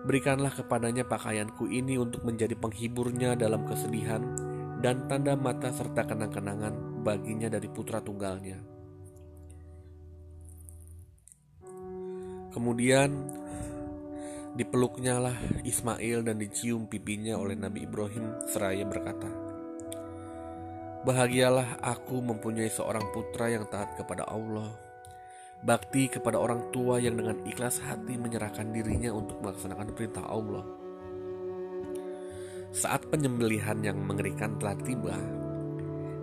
Berikanlah 0.04 0.52
kepadanya 0.52 1.09
pakaianku 1.09 1.70
ini 1.72 1.96
untuk 1.96 2.26
menjadi 2.28 2.52
penghiburnya 2.59 3.38
dalam 3.38 3.64
kesedihan 3.64 4.20
dan 4.85 5.09
tanda 5.09 5.32
mata 5.32 5.72
serta 5.72 6.04
kenang-kenangan 6.04 7.00
baginya 7.00 7.48
dari 7.48 7.70
putra 7.72 8.04
tunggalnya. 8.04 8.61
Kemudian 12.52 13.12
dipeluknya 14.56 15.20
lah 15.20 15.37
Ismail 15.64 16.24
dan 16.24 16.40
dicium 16.40 16.88
pipinya 16.88 17.37
oleh 17.37 17.56
Nabi 17.56 17.85
Ibrahim 17.85 18.48
seraya 18.48 18.85
berkata, 18.88 19.28
Bahagialah 21.04 21.78
aku 21.85 22.18
mempunyai 22.18 22.72
seorang 22.72 23.12
putra 23.14 23.52
yang 23.52 23.68
taat 23.70 23.94
kepada 23.94 24.26
Allah 24.26 24.86
Bakti 25.64 26.12
kepada 26.12 26.37
orang 26.37 26.69
tua 26.69 27.01
yang 27.01 27.16
dengan 27.16 27.40
ikhlas 27.49 27.81
hati 27.81 28.21
menyerahkan 28.21 28.69
dirinya 28.77 29.09
untuk 29.16 29.40
melaksanakan 29.40 29.88
perintah 29.97 30.25
Allah. 30.29 30.64
Saat 32.77 33.09
penyembelihan 33.09 33.81
yang 33.81 33.97
mengerikan 33.97 34.61
telah 34.61 34.77
tiba, 34.77 35.16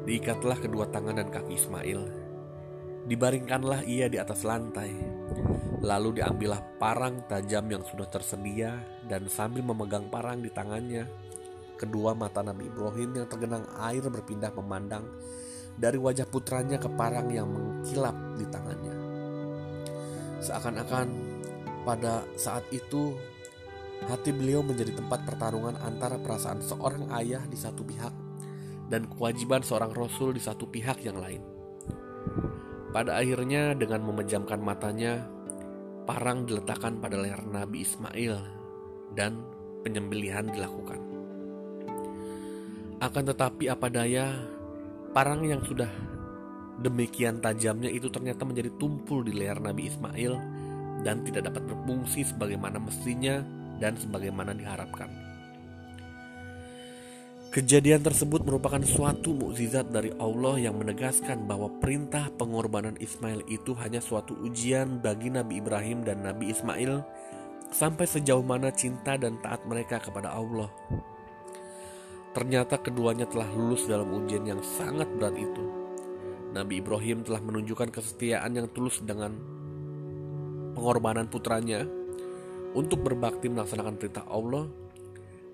diikatlah 0.05 0.61
kedua 0.61 0.85
tangan 0.93 1.17
dan 1.17 1.33
kaki 1.33 1.57
Ismail. 1.57 2.01
Dibaringkanlah 3.09 3.89
ia 3.89 4.05
di 4.05 4.21
atas 4.21 4.45
lantai. 4.45 4.93
Lalu 5.81 6.21
diambillah 6.21 6.79
parang 6.79 7.25
tajam 7.25 7.67
yang 7.67 7.81
sudah 7.83 8.05
tersedia 8.07 8.79
dan 9.09 9.27
sambil 9.27 9.65
memegang 9.65 10.07
parang 10.13 10.39
di 10.39 10.53
tangannya, 10.53 11.09
kedua 11.75 12.13
mata 12.13 12.39
Nabi 12.39 12.69
Ibrahim 12.69 13.17
yang 13.17 13.27
tergenang 13.27 13.65
air 13.81 14.05
berpindah 14.07 14.53
memandang 14.55 15.03
dari 15.73 15.97
wajah 15.97 16.29
putranya 16.29 16.77
ke 16.77 16.87
parang 16.93 17.33
yang 17.33 17.49
mengkilap 17.49 18.15
di 18.37 18.45
tangannya. 18.45 18.82
Seakan-akan 20.43 21.07
pada 21.87 22.27
saat 22.35 22.67
itu 22.75 23.15
hati 24.03 24.35
beliau 24.35 24.59
menjadi 24.59 24.91
tempat 24.91 25.23
pertarungan 25.23 25.79
antara 25.79 26.19
perasaan 26.19 26.59
seorang 26.59 27.07
ayah 27.15 27.43
di 27.47 27.55
satu 27.55 27.87
pihak 27.87 28.11
dan 28.91 29.07
kewajiban 29.07 29.63
seorang 29.63 29.95
rasul 29.95 30.35
di 30.35 30.43
satu 30.43 30.67
pihak 30.67 30.99
yang 31.07 31.15
lain. 31.15 31.39
Pada 32.91 33.17
akhirnya 33.17 33.73
dengan 33.73 34.05
memejamkan 34.05 34.61
matanya, 34.61 35.25
parang 36.03 36.45
diletakkan 36.45 36.99
pada 36.99 37.17
leher 37.17 37.41
Nabi 37.47 37.81
Ismail 37.81 38.37
dan 39.15 39.41
penyembelihan 39.81 40.45
dilakukan. 40.51 40.99
Akan 43.01 43.23
tetapi 43.25 43.71
apa 43.71 43.87
daya, 43.89 44.29
parang 45.15 45.41
yang 45.43 45.63
sudah 45.65 45.89
demikian 46.81 47.43
tajamnya 47.43 47.91
itu 47.91 48.09
ternyata 48.09 48.47
menjadi 48.47 48.73
tumpul 48.81 49.21
di 49.21 49.35
leher 49.35 49.61
Nabi 49.61 49.91
Ismail 49.91 50.33
dan 51.03 51.21
tidak 51.27 51.51
dapat 51.51 51.67
berfungsi 51.69 52.25
sebagaimana 52.33 52.79
mestinya 52.79 53.43
dan 53.77 53.99
sebagaimana 53.99 54.55
diharapkan. 54.55 55.11
Kejadian 57.53 58.01
tersebut 58.01 58.41
merupakan 58.49 58.81
suatu 58.81 59.29
mukjizat 59.29 59.93
dari 59.93 60.09
Allah 60.17 60.57
yang 60.57 60.73
menegaskan 60.73 61.45
bahwa 61.45 61.69
perintah 61.77 62.33
pengorbanan 62.33 62.97
Ismail 62.97 63.45
itu 63.45 63.77
hanya 63.77 64.01
suatu 64.01 64.33
ujian 64.41 64.97
bagi 65.05 65.29
Nabi 65.29 65.61
Ibrahim 65.61 66.01
dan 66.01 66.25
Nabi 66.25 66.49
Ismail 66.49 67.05
sampai 67.69 68.09
sejauh 68.09 68.41
mana 68.41 68.73
cinta 68.73 69.21
dan 69.21 69.37
taat 69.37 69.69
mereka 69.69 70.01
kepada 70.01 70.33
Allah. 70.33 70.65
Ternyata 72.33 72.81
keduanya 72.81 73.29
telah 73.29 73.45
lulus 73.53 73.85
dalam 73.85 74.09
ujian 74.09 74.49
yang 74.49 74.61
sangat 74.65 75.05
berat 75.13 75.37
itu. 75.37 75.82
Nabi 76.53 76.85
Ibrahim 76.85 77.25
telah 77.25 77.41
menunjukkan 77.41 77.89
kesetiaan 77.89 78.53
yang 78.53 78.69
tulus 78.69 79.01
dengan 79.01 79.33
pengorbanan 80.77 81.25
putranya 81.25 81.81
untuk 82.77 83.01
berbakti 83.05 83.49
melaksanakan 83.49 83.97
perintah 83.97 84.25
Allah, 84.29 84.69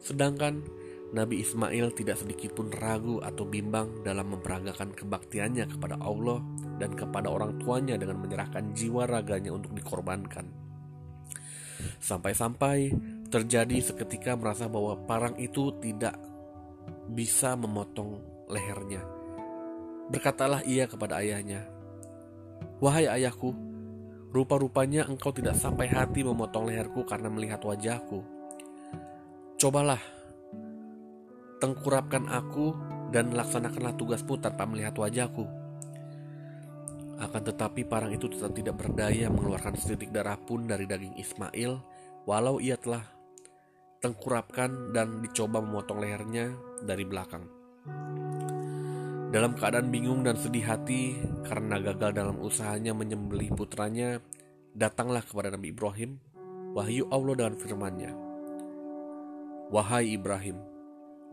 sedangkan 0.04 0.64
Nabi 1.10 1.42
Ismail 1.42 1.90
tidak 1.98 2.22
sedikit 2.22 2.54
pun 2.54 2.70
ragu 2.70 3.18
atau 3.24 3.48
bimbang 3.48 4.06
dalam 4.06 4.30
memperagakan 4.38 4.94
kebaktiannya 4.94 5.66
kepada 5.72 5.98
Allah 6.04 6.38
dan 6.78 6.94
kepada 6.94 7.34
orang 7.34 7.58
tuanya 7.58 7.98
dengan 7.98 8.22
menyerahkan 8.22 8.78
jiwa 8.78 9.10
raganya 9.10 9.56
untuk 9.56 9.74
dikorbankan. 9.74 10.46
Sampai-sampai 12.00 12.94
terjadi 13.32 13.78
seketika 13.82 14.36
merasa 14.36 14.70
bahwa 14.70 15.00
parang 15.08 15.34
itu 15.42 15.74
tidak 15.82 16.14
bisa 17.10 17.58
memotong 17.58 18.22
lehernya. 18.52 19.19
Berkatalah 20.10 20.66
ia 20.66 20.90
kepada 20.90 21.22
ayahnya, 21.22 21.70
"Wahai 22.82 23.06
ayahku, 23.06 23.54
rupa-rupanya 24.30 25.10
engkau 25.10 25.34
tidak 25.34 25.58
sampai 25.58 25.90
hati 25.90 26.22
memotong 26.22 26.70
leherku 26.70 27.02
karena 27.06 27.30
melihat 27.34 27.62
wajahku. 27.66 28.22
Cobalah 29.60 30.02
tengkurapkan 31.60 32.30
aku 32.30 32.72
dan 33.12 33.34
laksanakanlah 33.36 33.98
tugasmu 33.98 34.40
tanpa 34.40 34.64
melihat 34.70 34.96
wajahku. 34.96 35.44
Akan 37.20 37.44
tetapi 37.44 37.84
parang 37.84 38.16
itu 38.16 38.32
tetap 38.32 38.56
tidak 38.56 38.80
berdaya 38.80 39.28
mengeluarkan 39.28 39.76
setitik 39.76 40.16
darah 40.16 40.40
pun 40.40 40.64
dari 40.64 40.88
daging 40.88 41.20
Ismail, 41.20 41.84
walau 42.24 42.64
ia 42.64 42.80
telah 42.80 43.04
tengkurapkan 44.00 44.96
dan 44.96 45.20
dicoba 45.20 45.60
memotong 45.60 46.00
lehernya 46.00 46.56
dari 46.80 47.04
belakang. 47.04 47.44
Dalam 49.30 49.54
keadaan 49.54 49.94
bingung 49.94 50.26
dan 50.26 50.34
sedih 50.34 50.66
hati 50.66 51.14
karena 51.46 51.78
gagal 51.78 52.18
dalam 52.18 52.42
usahanya 52.42 52.98
menyembelih 52.98 53.54
putranya, 53.54 54.18
datanglah 54.74 55.22
kepada 55.22 55.54
Nabi 55.54 55.70
Ibrahim 55.70 56.18
wahyu 56.74 57.06
Allah 57.14 57.38
dengan 57.38 57.56
firman-Nya. 57.62 58.12
Wahai 59.70 60.18
Ibrahim, 60.18 60.58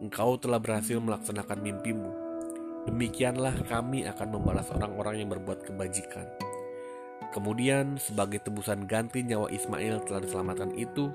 engkau 0.04 0.36
telah 0.36 0.60
berhasil 0.60 1.00
melaksanakan 1.00 1.56
mimpimu. 1.64 2.12
Demikianlah 2.84 3.64
kami 3.64 4.04
akan 4.04 4.28
membalas 4.28 4.68
orang-orang 4.76 5.24
yang 5.24 5.32
berbuat 5.32 5.64
kebajikan. 5.64 6.28
Kemudian, 7.32 7.96
sebagai 7.96 8.44
tebusan 8.44 8.84
ganti 8.84 9.24
nyawa 9.24 9.48
Ismail 9.48 10.04
telah 10.04 10.20
diselamatkan 10.20 10.76
itu, 10.76 11.08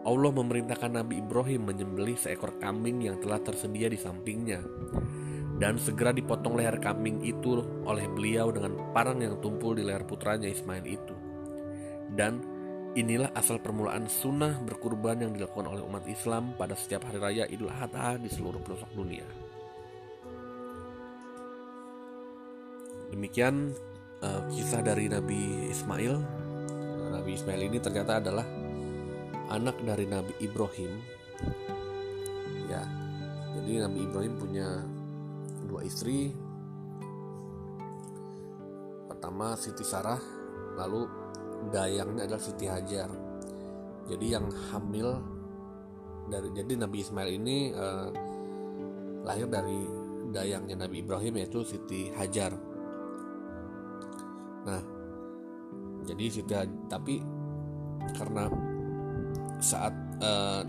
Allah 0.00 0.32
memerintahkan 0.32 0.96
Nabi 0.96 1.20
Ibrahim 1.20 1.68
menyembelih 1.68 2.16
seekor 2.16 2.56
kambing 2.56 3.04
yang 3.04 3.20
telah 3.20 3.36
tersedia 3.44 3.92
di 3.92 4.00
sampingnya. 4.00 4.64
Dan 5.60 5.76
segera 5.76 6.16
dipotong 6.16 6.56
leher 6.56 6.80
kambing 6.80 7.20
itu 7.20 7.60
oleh 7.84 8.08
beliau 8.08 8.48
dengan 8.48 8.96
parang 8.96 9.20
yang 9.20 9.36
tumpul 9.44 9.76
di 9.76 9.84
leher 9.84 10.08
putranya 10.08 10.48
Ismail 10.48 10.84
itu. 10.88 11.14
Dan 12.16 12.40
Inilah 12.90 13.30
asal 13.38 13.62
permulaan 13.62 14.10
sunnah 14.10 14.58
berkurban 14.66 15.22
yang 15.22 15.30
dilakukan 15.30 15.62
oleh 15.70 15.78
umat 15.86 16.02
Islam 16.10 16.58
pada 16.58 16.74
setiap 16.74 17.06
hari 17.06 17.22
raya 17.22 17.44
Idul 17.46 17.70
Adha 17.70 18.18
di 18.18 18.26
seluruh 18.26 18.58
pelosok 18.66 18.90
dunia. 18.98 19.22
Demikian 23.14 23.70
uh, 24.26 24.42
kisah 24.50 24.82
dari 24.82 25.06
Nabi 25.06 25.70
Ismail. 25.70 26.18
Nabi 27.14 27.30
Ismail 27.38 27.62
ini 27.70 27.78
ternyata 27.78 28.18
adalah 28.18 28.46
anak 29.54 29.78
dari 29.86 30.10
Nabi 30.10 30.34
Ibrahim. 30.42 30.90
Ya, 32.66 32.82
jadi 33.54 33.86
Nabi 33.86 34.02
Ibrahim 34.02 34.34
punya 34.34 34.82
dua 35.70 35.86
istri. 35.86 36.34
Pertama 39.06 39.54
Siti 39.54 39.86
Sarah, 39.86 40.18
lalu 40.74 41.06
dayangnya 41.70 42.26
adalah 42.26 42.42
Siti 42.42 42.66
Hajar 42.66 43.30
jadi 44.08 44.26
yang 44.40 44.46
hamil 44.72 45.08
dari 46.26 46.48
jadi 46.50 46.72
Nabi 46.74 46.98
Ismail 47.04 47.30
ini 47.30 47.56
uh, 47.70 48.08
lahir 49.22 49.46
dari 49.46 49.86
dayangnya 50.34 50.86
Nabi 50.86 51.06
Ibrahim 51.06 51.38
yaitu 51.38 51.62
Siti 51.62 52.10
Hajar 52.18 52.50
nah 54.66 54.82
jadi 56.08 56.24
Siti 56.26 56.54
tapi 56.90 57.22
karena 58.18 58.50
saat 59.62 59.94
uh, 60.24 60.62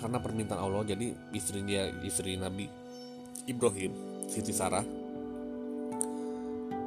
karena 0.00 0.18
permintaan 0.18 0.62
Allah 0.62 0.86
jadi 0.86 1.12
istrinya 1.36 1.90
istri 2.06 2.40
Nabi 2.40 2.81
Ibrahim 3.46 3.92
Siti 4.30 4.54
Sarah 4.54 5.02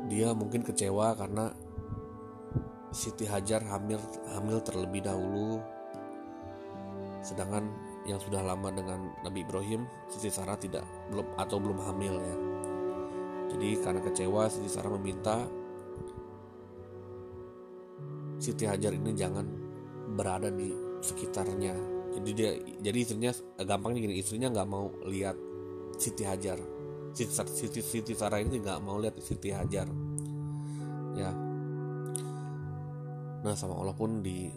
dia 0.06 0.32
mungkin 0.38 0.62
kecewa 0.62 1.18
karena 1.18 1.50
Siti 2.96 3.28
Hajar 3.28 3.60
hamil 3.68 4.00
hamil 4.32 4.64
terlebih 4.64 5.04
dahulu. 5.04 5.60
Sedangkan 7.20 7.68
yang 8.06 8.22
sudah 8.22 8.40
lama 8.40 8.72
dengan 8.72 9.12
Nabi 9.26 9.44
Ibrahim 9.44 9.84
Siti 10.08 10.32
Sarah 10.32 10.56
tidak 10.56 10.86
belum 11.12 11.28
atau 11.36 11.58
belum 11.60 11.80
hamil 11.84 12.16
ya. 12.16 12.38
Jadi 13.52 13.70
karena 13.84 14.00
kecewa 14.00 14.48
Siti 14.48 14.70
Sarah 14.72 14.94
meminta 14.96 15.44
Siti 18.40 18.64
Hajar 18.64 18.96
ini 18.96 19.12
jangan 19.12 19.44
berada 20.16 20.48
di 20.48 20.72
sekitarnya. 21.04 21.76
Jadi 22.16 22.30
dia 22.32 22.56
jadi 22.80 22.98
istrinya 23.04 23.32
gampangnya 23.60 24.08
gini 24.08 24.16
istrinya 24.24 24.48
nggak 24.56 24.70
mau 24.72 24.88
lihat 25.04 25.36
Siti 25.98 26.24
Hajar. 26.24 26.60
Siti, 27.16 27.32
Siti, 27.32 27.80
Siti 27.80 28.14
Sarah 28.14 28.44
ini 28.44 28.60
nggak 28.60 28.80
mau 28.84 29.00
lihat 29.00 29.16
Siti 29.24 29.50
Hajar. 29.52 29.88
Ya. 31.16 31.32
Nah 33.46 33.54
sama 33.56 33.80
Allah 33.80 33.96
pun 33.96 34.20
di 34.20 34.52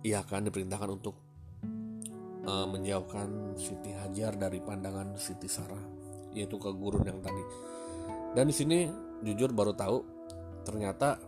ia 0.00 0.24
akan 0.24 0.48
diperintahkan 0.48 0.90
untuk 0.90 1.14
uh, 2.48 2.66
menjauhkan 2.66 3.54
Siti 3.54 3.92
Hajar 3.92 4.34
dari 4.34 4.58
pandangan 4.58 5.14
Siti 5.20 5.46
Sarah 5.46 5.82
yaitu 6.34 6.56
ke 6.56 6.70
gurun 6.72 7.04
yang 7.04 7.20
tadi. 7.20 7.42
Dan 8.34 8.46
di 8.46 8.54
sini 8.54 8.86
jujur 9.26 9.50
baru 9.50 9.74
tahu 9.74 9.98
ternyata 10.62 11.18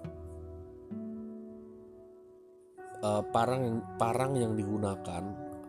uh, 3.03 3.23
parang 3.35 3.83
parang 3.99 4.39
yang 4.39 4.55
digunakan 4.55 5.23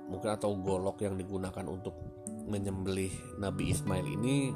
mungkin 0.07 0.29
atau 0.29 0.53
golok 0.55 1.01
yang 1.01 1.17
digunakan 1.17 1.65
untuk 1.65 2.12
menyembelih 2.47 3.39
Nabi 3.39 3.71
Ismail 3.71 4.07
ini 4.07 4.51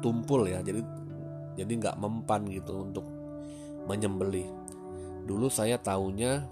tumpul 0.00 0.48
ya. 0.48 0.60
Jadi 0.60 0.80
jadi 1.56 1.72
nggak 1.72 1.96
mempan 2.00 2.44
gitu 2.52 2.84
untuk 2.84 3.06
menyembelih. 3.88 4.46
Dulu 5.26 5.48
saya 5.48 5.80
tahunya 5.80 6.44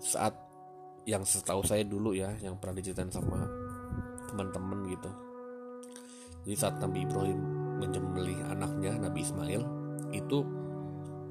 saat 0.00 0.34
yang 1.04 1.24
setahu 1.24 1.64
saya 1.64 1.84
dulu 1.84 2.12
ya 2.12 2.32
yang 2.40 2.56
pernah 2.60 2.80
diceritain 2.80 3.12
sama 3.12 3.44
teman-teman 4.28 4.88
gitu. 4.88 5.10
Jadi 6.48 6.56
saat 6.56 6.80
Nabi 6.80 7.04
Ibrahim 7.04 7.40
menyembelih 7.80 8.38
anaknya 8.48 8.96
Nabi 8.96 9.20
Ismail 9.24 9.62
itu 10.12 10.38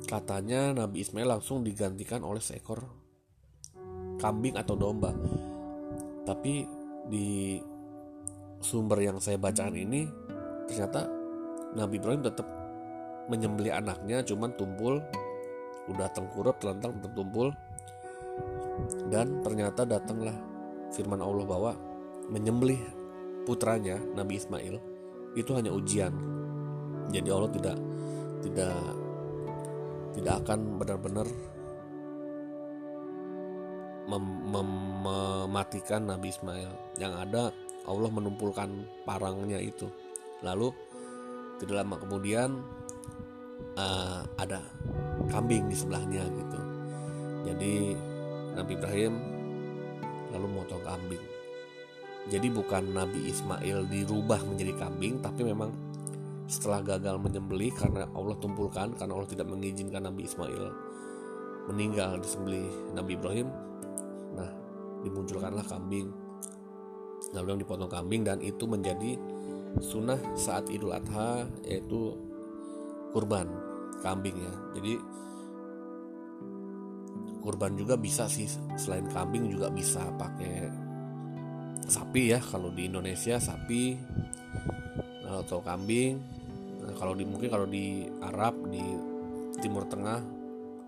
katanya 0.05 0.73
Nabi 0.85 1.01
Ismail 1.05 1.27
langsung 1.27 1.65
digantikan 1.65 2.21
oleh 2.21 2.41
seekor 2.41 2.85
kambing 4.19 4.59
atau 4.59 4.75
domba. 4.77 5.15
Tapi 6.27 6.67
di 7.09 7.57
sumber 8.59 8.99
yang 9.03 9.17
saya 9.23 9.39
bacakan 9.39 9.75
ini 9.75 10.07
ternyata 10.67 11.07
Nabi 11.73 11.97
Ibrahim 11.97 12.23
tetap 12.23 12.47
menyembelih 13.29 13.77
anaknya 13.77 14.25
cuman 14.25 14.53
tumpul 14.57 14.99
udah 15.89 16.07
tengkurap 16.13 16.61
telentang 16.61 17.01
tetap 17.01 17.13
tumpul. 17.17 17.49
Dan 19.09 19.41
ternyata 19.41 19.83
datanglah 19.83 20.33
firman 20.93 21.19
Allah 21.19 21.45
bahwa 21.45 21.71
menyembelih 22.29 22.79
putranya 23.43 23.97
Nabi 24.13 24.37
Ismail 24.37 24.75
itu 25.33 25.51
hanya 25.57 25.73
ujian. 25.73 26.13
Jadi 27.09 27.29
Allah 27.29 27.51
tidak 27.53 27.77
tidak 28.45 28.77
tidak 30.13 30.35
akan 30.45 30.59
benar-benar 30.77 31.27
mem, 34.09 34.25
mem, 34.49 34.69
mematikan 35.05 36.01
Nabi 36.05 36.29
Ismail. 36.33 36.71
Yang 36.97 37.13
ada 37.27 37.43
Allah 37.89 38.09
menumpulkan 38.13 38.69
parangnya 39.03 39.57
itu. 39.57 39.89
Lalu 40.45 40.69
tidak 41.59 41.83
lama 41.83 41.97
kemudian 41.97 42.61
uh, 43.75 44.21
ada 44.37 44.61
kambing 45.27 45.67
di 45.67 45.75
sebelahnya 45.75 46.23
gitu. 46.29 46.59
Jadi 47.49 47.97
Nabi 48.53 48.71
Ibrahim 48.77 49.13
lalu 50.29 50.47
motong 50.53 50.85
kambing. 50.85 51.23
Jadi 52.29 52.47
bukan 52.53 52.93
Nabi 52.93 53.33
Ismail 53.33 53.89
dirubah 53.89 54.45
menjadi 54.45 54.77
kambing 54.77 55.17
tapi 55.25 55.49
memang 55.49 55.73
setelah 56.49 56.81
gagal 56.81 57.21
menyembelih 57.21 57.69
karena 57.77 58.09
Allah 58.17 58.33
tumpulkan 58.41 58.97
karena 58.97 59.13
Allah 59.13 59.29
tidak 59.29 59.45
mengizinkan 59.53 60.01
Nabi 60.09 60.25
Ismail 60.25 60.73
meninggal 61.69 62.17
disembelih 62.17 62.97
Nabi 62.97 63.13
Ibrahim 63.13 63.47
nah 64.33 64.49
dimunculkanlah 65.05 65.61
kambing 65.69 66.09
lalu 67.35 67.61
dipotong 67.61 67.91
kambing 67.91 68.25
dan 68.25 68.39
itu 68.39 68.65
menjadi 68.65 69.19
sunnah 69.79 70.17
saat 70.33 70.67
Idul 70.71 70.95
Adha 70.95 71.45
yaitu 71.67 72.17
kurban 73.13 73.49
kambing 74.01 74.37
ya 74.39 74.53
jadi 74.77 74.97
kurban 77.39 77.73
juga 77.79 77.95
bisa 77.95 78.27
sih 78.29 78.45
selain 78.75 79.07
kambing 79.09 79.49
juga 79.49 79.71
bisa 79.71 80.03
pakai 80.19 80.69
sapi 81.89 82.35
ya. 82.35 82.39
Kalau 82.39 82.69
di 82.69 82.85
Indonesia 82.85 83.41
sapi 83.41 83.97
atau 85.25 85.59
kambing. 85.65 86.21
Nah, 86.85 86.93
kalau 86.95 87.17
di 87.17 87.25
mungkin 87.25 87.49
kalau 87.49 87.65
di 87.65 88.05
Arab 88.21 88.69
di 88.69 88.83
Timur 89.59 89.89
Tengah 89.89 90.21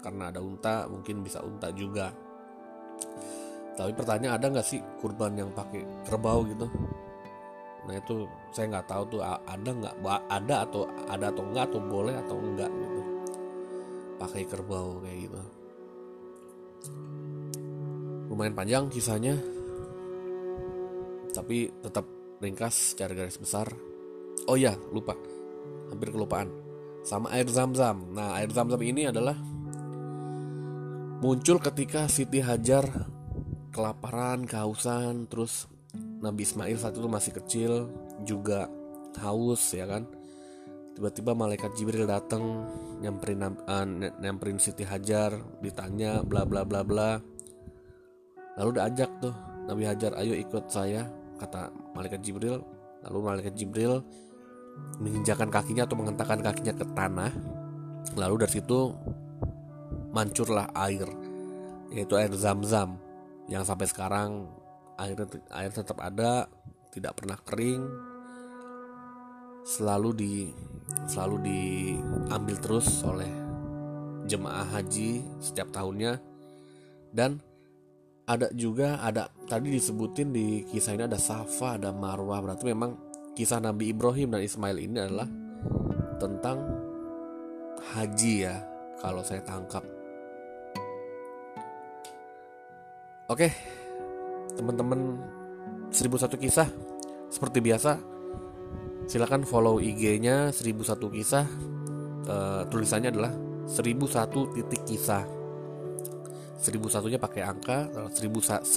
karena 0.02 0.30
ada 0.34 0.39
unta 0.39 0.86
mungkin 0.88 1.26
bisa 1.26 1.41
unta 1.41 1.74
juga. 1.74 2.13
Tapi 3.82 3.94
pertanyaan 3.98 4.38
ada 4.38 4.48
nggak 4.54 4.67
sih 4.67 4.80
kurban 5.02 5.34
yang 5.34 5.50
pakai 5.50 6.06
kerbau 6.06 6.46
gitu? 6.46 6.70
Nah 7.89 7.98
itu 7.98 8.30
saya 8.54 8.78
nggak 8.78 8.88
tahu 8.88 9.04
tuh 9.17 9.22
ada 9.26 9.70
nggak 9.74 9.96
ada 10.30 10.56
atau 10.70 10.86
ada 11.10 11.34
atau 11.34 11.44
enggak 11.50 11.65
atau 11.74 11.82
boleh 11.82 12.13
atau 12.13 12.38
enggak 12.38 12.70
gitu 12.70 13.02
pakai 14.22 14.44
kerbau 14.46 15.02
kayak 15.02 15.17
gitu. 15.26 15.41
Lumayan 18.30 18.54
panjang 18.54 18.86
kisahnya, 18.88 19.36
tapi 21.34 21.74
tetap 21.82 22.06
ringkas 22.38 22.94
secara 22.94 23.17
garis 23.17 23.41
besar. 23.41 23.67
Oh 24.46 24.56
ya 24.56 24.78
lupa 24.94 25.17
hampir 25.91 26.15
kelupaan 26.15 26.48
sama 27.04 27.36
air 27.36 27.46
zam-zam 27.52 28.15
nah 28.15 28.39
air 28.39 28.48
zam-zam 28.50 28.80
ini 28.80 29.12
adalah 29.12 29.36
muncul 31.22 31.60
ketika 31.60 32.08
Siti 32.08 32.39
Hajar 32.39 32.88
kelaparan 33.71 34.43
kehausan 34.43 35.25
terus 35.31 35.65
Nabi 35.95 36.43
Ismail 36.45 36.77
saat 36.77 36.95
itu 36.95 37.07
masih 37.07 37.34
kecil 37.36 37.71
juga 38.23 38.67
haus 39.19 39.73
ya 39.75 39.88
kan? 39.88 40.07
Tiba-tiba 40.91 41.31
malaikat 41.31 41.71
Jibril 41.79 42.03
datang 42.03 42.67
nyamperin 42.99 43.41
uh, 43.47 43.86
nyamperin 44.19 44.60
Siti 44.60 44.84
Hajar 44.84 45.34
ditanya 45.63 46.21
bla 46.21 46.43
bla 46.43 46.67
bla 46.67 46.84
bla. 46.84 47.17
Lalu 48.60 48.69
diajak 48.77 49.10
tuh 49.23 49.34
Nabi 49.65 49.88
Hajar 49.88 50.13
ayo 50.19 50.36
ikut 50.36 50.67
saya 50.67 51.07
kata 51.39 51.71
malaikat 51.95 52.21
Jibril. 52.21 52.60
Lalu 53.07 53.17
malaikat 53.23 53.55
Jibril 53.55 54.03
menginjakan 55.01 55.49
kakinya 55.49 55.88
atau 55.88 55.97
mengentakkan 55.97 56.39
kakinya 56.43 56.75
ke 56.75 56.86
tanah. 56.91 57.31
Lalu 58.19 58.45
dari 58.45 58.51
situ 58.51 58.91
mancurlah 60.12 60.67
air 60.75 61.07
yaitu 61.91 62.15
air 62.19 62.31
zam-zam 62.36 62.99
yang 63.51 63.67
sampai 63.67 63.85
sekarang 63.85 64.47
air 64.95 65.19
air 65.51 65.71
tetap 65.75 65.99
ada 65.99 66.47
tidak 66.95 67.19
pernah 67.19 67.35
kering 67.43 67.83
selalu 69.67 70.09
di 70.15 70.33
selalu 71.05 71.35
diambil 71.43 72.57
terus 72.63 72.87
oleh 73.03 73.29
jemaah 74.25 74.65
haji 74.71 75.21
setiap 75.43 75.69
tahunnya 75.75 76.17
dan 77.11 77.43
ada 78.23 78.47
juga 78.55 79.03
ada 79.03 79.27
tadi 79.45 79.75
disebutin 79.75 80.31
di 80.31 80.63
kisah 80.71 80.95
ini 80.95 81.03
ada 81.03 81.19
Safa 81.19 81.75
ada 81.75 81.91
Marwah 81.91 82.39
berarti 82.39 82.71
memang 82.71 82.95
kisah 83.35 83.59
Nabi 83.59 83.91
Ibrahim 83.91 84.31
dan 84.31 84.41
Ismail 84.47 84.77
ini 84.79 84.97
adalah 85.03 85.27
tentang 86.21 86.57
haji 87.91 88.33
ya 88.45 88.55
kalau 89.01 89.25
saya 89.25 89.41
tangkap. 89.41 90.00
Oke, 93.32 93.48
teman-teman 94.60 95.15
1001 95.88 96.36
kisah. 96.36 96.67
Seperti 97.32 97.63
biasa 97.63 97.96
silakan 99.08 99.48
follow 99.48 99.80
IG-nya 99.80 100.52
1001 100.52 101.08
kisah. 101.15 101.48
Uh, 102.28 102.67
tulisannya 102.67 103.08
adalah 103.08 103.32
1001 103.72 104.52
titik 104.52 104.84
kisah. 104.84 105.24
1001 106.60 107.08
nya 107.08 107.20
pakai 107.24 107.48
angka 107.48 107.88
1001 108.12 108.67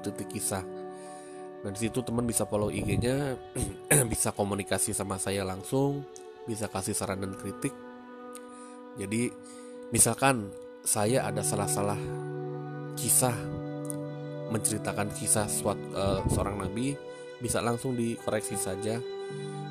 titik 0.00 0.32
kisah. 0.32 0.64
Nah 1.60 1.68
di 1.68 1.84
situ 1.84 2.00
teman 2.00 2.24
bisa 2.24 2.48
follow 2.48 2.72
IG-nya, 2.72 3.36
bisa 4.12 4.32
komunikasi 4.32 4.96
sama 4.96 5.20
saya 5.20 5.44
langsung, 5.44 6.08
bisa 6.48 6.72
kasih 6.72 6.96
saran 6.96 7.20
dan 7.20 7.36
kritik. 7.36 7.76
Jadi 8.96 9.28
misalkan 9.92 10.48
saya 10.80 11.28
ada 11.28 11.44
salah-salah 11.44 12.00
kisah 12.96 13.63
menceritakan 14.52 15.08
kisah 15.14 15.48
suat, 15.48 15.78
uh, 15.96 16.20
seorang 16.28 16.60
nabi, 16.60 16.96
bisa 17.40 17.60
langsung 17.60 17.96
dikoreksi 17.96 18.56
saja 18.56 19.00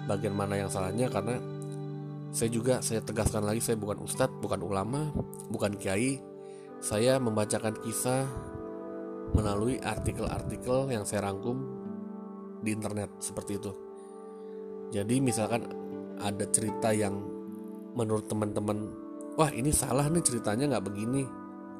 bagian 0.05 0.35
mana 0.35 0.59
yang 0.59 0.69
salahnya 0.69 1.07
karena 1.07 1.39
saya 2.33 2.49
juga 2.49 2.81
saya 2.81 2.99
tegaskan 3.05 3.45
lagi 3.45 3.61
saya 3.61 3.77
bukan 3.77 4.01
ustadz, 4.01 4.41
bukan 4.41 4.65
ulama, 4.65 5.13
bukan 5.53 5.77
kiai. 5.77 6.17
Saya 6.83 7.21
membacakan 7.21 7.79
kisah 7.79 8.27
melalui 9.31 9.79
artikel-artikel 9.79 10.91
yang 10.91 11.07
saya 11.07 11.29
rangkum 11.29 11.61
di 12.59 12.73
internet 12.73 13.13
seperti 13.21 13.61
itu. 13.61 13.71
Jadi 14.91 15.21
misalkan 15.21 15.63
ada 16.19 16.45
cerita 16.49 16.91
yang 16.91 17.21
menurut 17.93 18.25
teman-teman, 18.27 18.89
wah 19.37 19.53
ini 19.53 19.69
salah 19.69 20.09
nih 20.09 20.25
ceritanya 20.25 20.75
nggak 20.75 20.85
begini, 20.89 21.23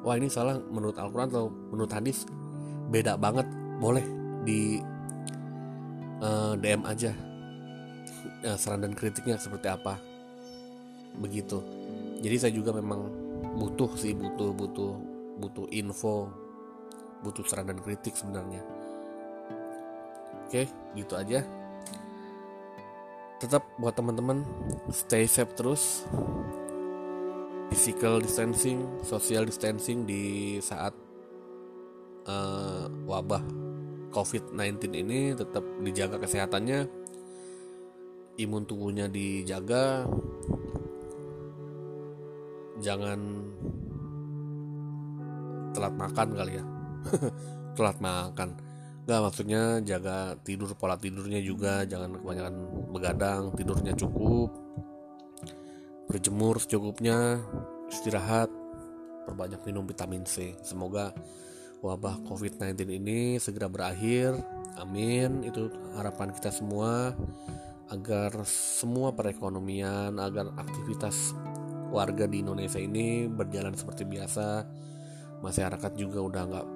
wah 0.06 0.14
ini 0.14 0.30
salah 0.30 0.56
menurut 0.70 0.96
Al-Quran 0.96 1.28
atau 1.34 1.46
menurut 1.50 1.90
hadis 1.90 2.24
beda 2.88 3.16
banget, 3.16 3.46
boleh 3.80 4.04
di 4.44 4.80
uh, 6.20 6.52
eh, 6.52 6.60
DM 6.60 6.82
aja 6.84 7.12
uh, 8.44 8.56
saran 8.56 8.84
dan 8.84 8.92
kritiknya 8.92 9.40
seperti 9.40 9.68
apa, 9.70 10.00
begitu. 11.20 11.60
Jadi 12.24 12.36
saya 12.40 12.52
juga 12.52 12.72
memang 12.72 13.08
butuh 13.54 13.92
sih 13.94 14.16
butuh 14.16 14.50
butuh 14.56 14.92
butuh 15.38 15.66
info, 15.72 16.32
butuh 17.20 17.44
saran 17.44 17.68
dan 17.68 17.78
kritik 17.82 18.16
sebenarnya 18.16 18.64
Oke, 20.54 20.70
gitu 20.94 21.18
aja. 21.18 21.42
Tetap 23.42 23.66
buat 23.74 23.90
teman-teman 23.98 24.46
stay 24.94 25.26
safe 25.26 25.50
terus. 25.58 26.06
Physical 27.74 28.22
distancing, 28.22 28.86
social 29.02 29.50
distancing 29.50 30.06
di 30.06 30.54
saat 30.62 30.94
uh, 32.28 32.86
wabah 33.08 33.42
COVID-19 34.14 34.82
ini 34.94 35.20
tetap 35.34 35.64
dijaga 35.82 36.16
kesehatannya. 36.22 36.86
Imun 38.38 38.66
tubuhnya 38.66 39.06
dijaga. 39.06 40.06
Jangan 42.82 43.20
telat 45.74 45.94
makan 45.94 46.28
kali 46.34 46.52
ya. 46.58 46.64
telat 47.76 47.98
makan 47.98 48.54
Gak 49.04 49.20
maksudnya 49.20 49.84
jaga 49.84 50.32
tidur 50.40 50.72
pola 50.80 50.96
tidurnya 50.96 51.36
juga 51.44 51.84
jangan 51.84 52.16
kebanyakan 52.16 52.54
begadang 52.88 53.52
tidurnya 53.52 53.92
cukup 53.92 54.48
berjemur 56.08 56.56
secukupnya 56.56 57.36
istirahat 57.92 58.48
perbanyak 59.28 59.60
minum 59.68 59.84
vitamin 59.84 60.24
C 60.24 60.56
semoga 60.64 61.12
wabah 61.80 62.22
COVID-19 62.28 62.86
ini 62.92 63.40
segera 63.42 63.66
berakhir. 63.66 64.36
Amin. 64.78 65.42
Itu 65.46 65.70
harapan 65.94 66.30
kita 66.34 66.50
semua 66.50 67.14
agar 67.92 68.46
semua 68.48 69.12
perekonomian 69.12 70.16
agar 70.16 70.50
aktivitas 70.56 71.36
warga 71.94 72.26
di 72.26 72.42
Indonesia 72.42 72.80
ini 72.82 73.30
berjalan 73.30 73.76
seperti 73.78 74.02
biasa. 74.02 74.66
Masyarakat 75.44 75.92
juga 75.94 76.18
udah 76.24 76.42
nggak 76.48 76.66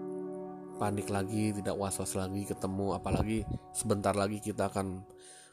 panik 0.79 1.11
lagi 1.11 1.51
tidak 1.51 1.75
was-was 1.75 2.15
lagi 2.15 2.47
ketemu. 2.47 2.95
Apalagi 2.95 3.43
sebentar 3.75 4.15
lagi 4.15 4.39
kita 4.39 4.71
akan 4.71 5.03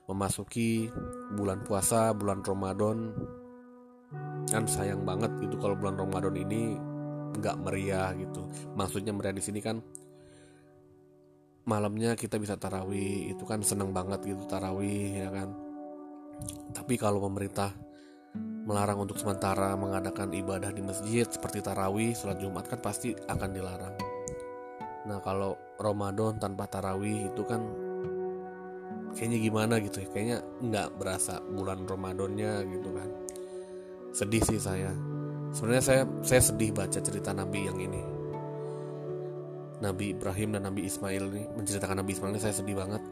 memasuki 0.05 0.85
bulan 1.33 1.65
puasa 1.65 2.13
bulan 2.13 2.45
Ramadan. 2.45 3.15
Kan 4.45 4.69
sayang 4.69 5.01
banget 5.01 5.33
gitu 5.41 5.57
kalau 5.57 5.73
bulan 5.73 5.97
Ramadan 5.97 6.37
ini 6.37 6.77
nggak 7.37 7.57
meriah 7.61 8.11
gitu. 8.15 8.47
Maksudnya 8.73 9.11
meriah 9.11 9.35
di 9.35 9.43
sini 9.43 9.59
kan 9.59 9.79
malamnya 11.65 12.13
kita 12.13 12.37
bisa 12.37 12.53
tarawih 12.61 13.33
itu 13.33 13.41
kan 13.41 13.65
seneng 13.65 13.89
banget 13.89 14.21
gitu 14.25 14.45
tarawih 14.45 15.25
ya 15.25 15.29
kan? 15.33 15.49
Tapi 16.75 16.99
kalau 16.99 17.23
pemerintah 17.23 17.73
melarang 18.65 19.05
untuk 19.05 19.21
sementara 19.21 19.77
mengadakan 19.77 20.33
ibadah 20.33 20.73
di 20.73 20.81
masjid 20.81 21.25
seperti 21.25 21.61
tarawih 21.61 22.17
sholat 22.17 22.41
jumat 22.41 22.65
kan 22.65 22.81
pasti 22.81 23.13
akan 23.13 23.49
dilarang. 23.53 23.95
Nah 25.05 25.21
kalau 25.21 25.53
Ramadan 25.77 26.41
tanpa 26.41 26.65
tarawih 26.65 27.29
itu 27.29 27.45
kan 27.45 27.61
kayaknya 29.13 29.39
gimana 29.39 29.73
gitu 29.79 30.01
ya? 30.01 30.07
Kayaknya 30.09 30.37
nggak 30.65 30.89
berasa 30.97 31.39
bulan 31.45 31.85
Ramadannya 31.85 32.53
gitu 32.73 32.89
kan. 32.89 33.09
Sedih 34.11 34.41
sih 34.41 34.57
saya 34.57 35.14
sebenarnya 35.51 35.83
saya 35.83 36.01
saya 36.23 36.41
sedih 36.41 36.71
baca 36.71 36.99
cerita 37.01 37.35
Nabi 37.35 37.59
yang 37.67 37.77
ini. 37.77 38.01
Nabi 39.75 40.15
Ibrahim 40.15 40.55
dan 40.55 40.71
Nabi 40.71 40.87
Ismail 40.87 41.23
ini 41.35 41.43
menceritakan 41.51 41.99
Nabi 41.99 42.11
Ismail 42.15 42.33
ini 42.33 42.41
saya 42.41 42.55
sedih 42.55 42.79
banget. 42.79 43.03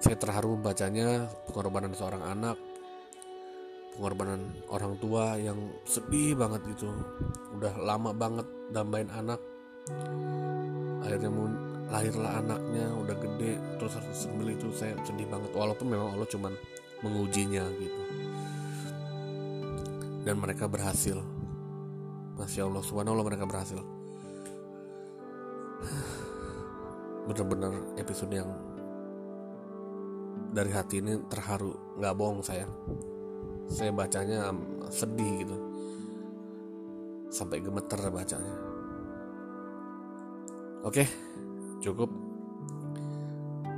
Saya 0.00 0.16
terharu 0.16 0.56
membacanya 0.58 1.28
pengorbanan 1.46 1.92
seorang 1.92 2.24
anak 2.24 2.56
pengorbanan 3.94 4.42
orang 4.68 4.98
tua 4.98 5.38
yang 5.38 5.58
sedih 5.86 6.34
banget 6.34 6.66
gitu. 6.74 6.90
Udah 7.54 7.72
lama 7.78 8.10
banget 8.10 8.46
dambain 8.74 9.06
anak. 9.14 9.38
Akhirnya 11.04 11.30
lahirlah 11.92 12.42
anaknya 12.42 12.90
udah 12.96 13.16
gede 13.20 13.52
terus 13.78 13.94
harus 13.94 14.26
itu 14.26 14.68
saya 14.74 14.98
sedih 15.06 15.30
banget. 15.30 15.50
Walaupun 15.54 15.86
memang 15.86 16.18
Allah 16.18 16.28
cuman 16.28 16.52
mengujinya 17.06 17.64
gitu. 17.78 18.02
Dan 20.24 20.40
mereka 20.40 20.66
berhasil 20.66 21.20
Masya 22.34 22.66
Allah 22.66 22.82
subhanallah 22.82 23.22
mereka 23.22 23.46
berhasil. 23.46 23.78
Bener-bener 27.30 27.72
episode 27.94 28.34
yang 28.34 28.50
dari 30.50 30.70
hati 30.74 30.98
ini 30.98 31.18
terharu 31.30 31.98
nggak 31.98 32.14
bohong 32.18 32.42
saya. 32.42 32.66
Saya 33.70 33.94
bacanya 33.94 34.50
sedih 34.90 35.46
gitu. 35.46 35.56
Sampai 37.30 37.62
gemeter 37.62 37.98
bacanya. 38.10 38.54
Oke 40.82 41.06
cukup. 41.78 42.10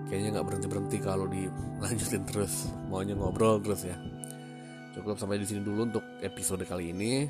Kayaknya 0.07 0.39
nggak 0.39 0.47
berhenti 0.47 0.69
berhenti 0.71 0.99
kalau 1.03 1.29
dilanjutin 1.29 2.25
terus. 2.33 2.73
Maunya 2.89 3.13
ngobrol 3.13 3.61
terus 3.61 3.85
ya. 3.85 4.01
Cukup 4.97 5.21
sampai 5.21 5.37
di 5.37 5.45
sini 5.45 5.61
dulu 5.61 5.93
untuk 5.93 6.05
episode 6.25 6.65
kali 6.65 6.97
ini 6.97 7.29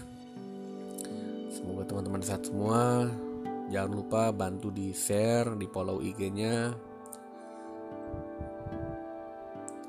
semoga 1.56 1.88
teman-teman 1.88 2.20
sehat 2.20 2.44
semua. 2.44 3.08
Jangan 3.72 3.92
lupa 3.96 4.22
bantu 4.30 4.70
di 4.70 4.94
share 4.94 5.58
di 5.58 5.66
follow 5.66 5.98
IG-nya 5.98 6.70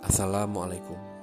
Assalamualaikum 0.01 1.16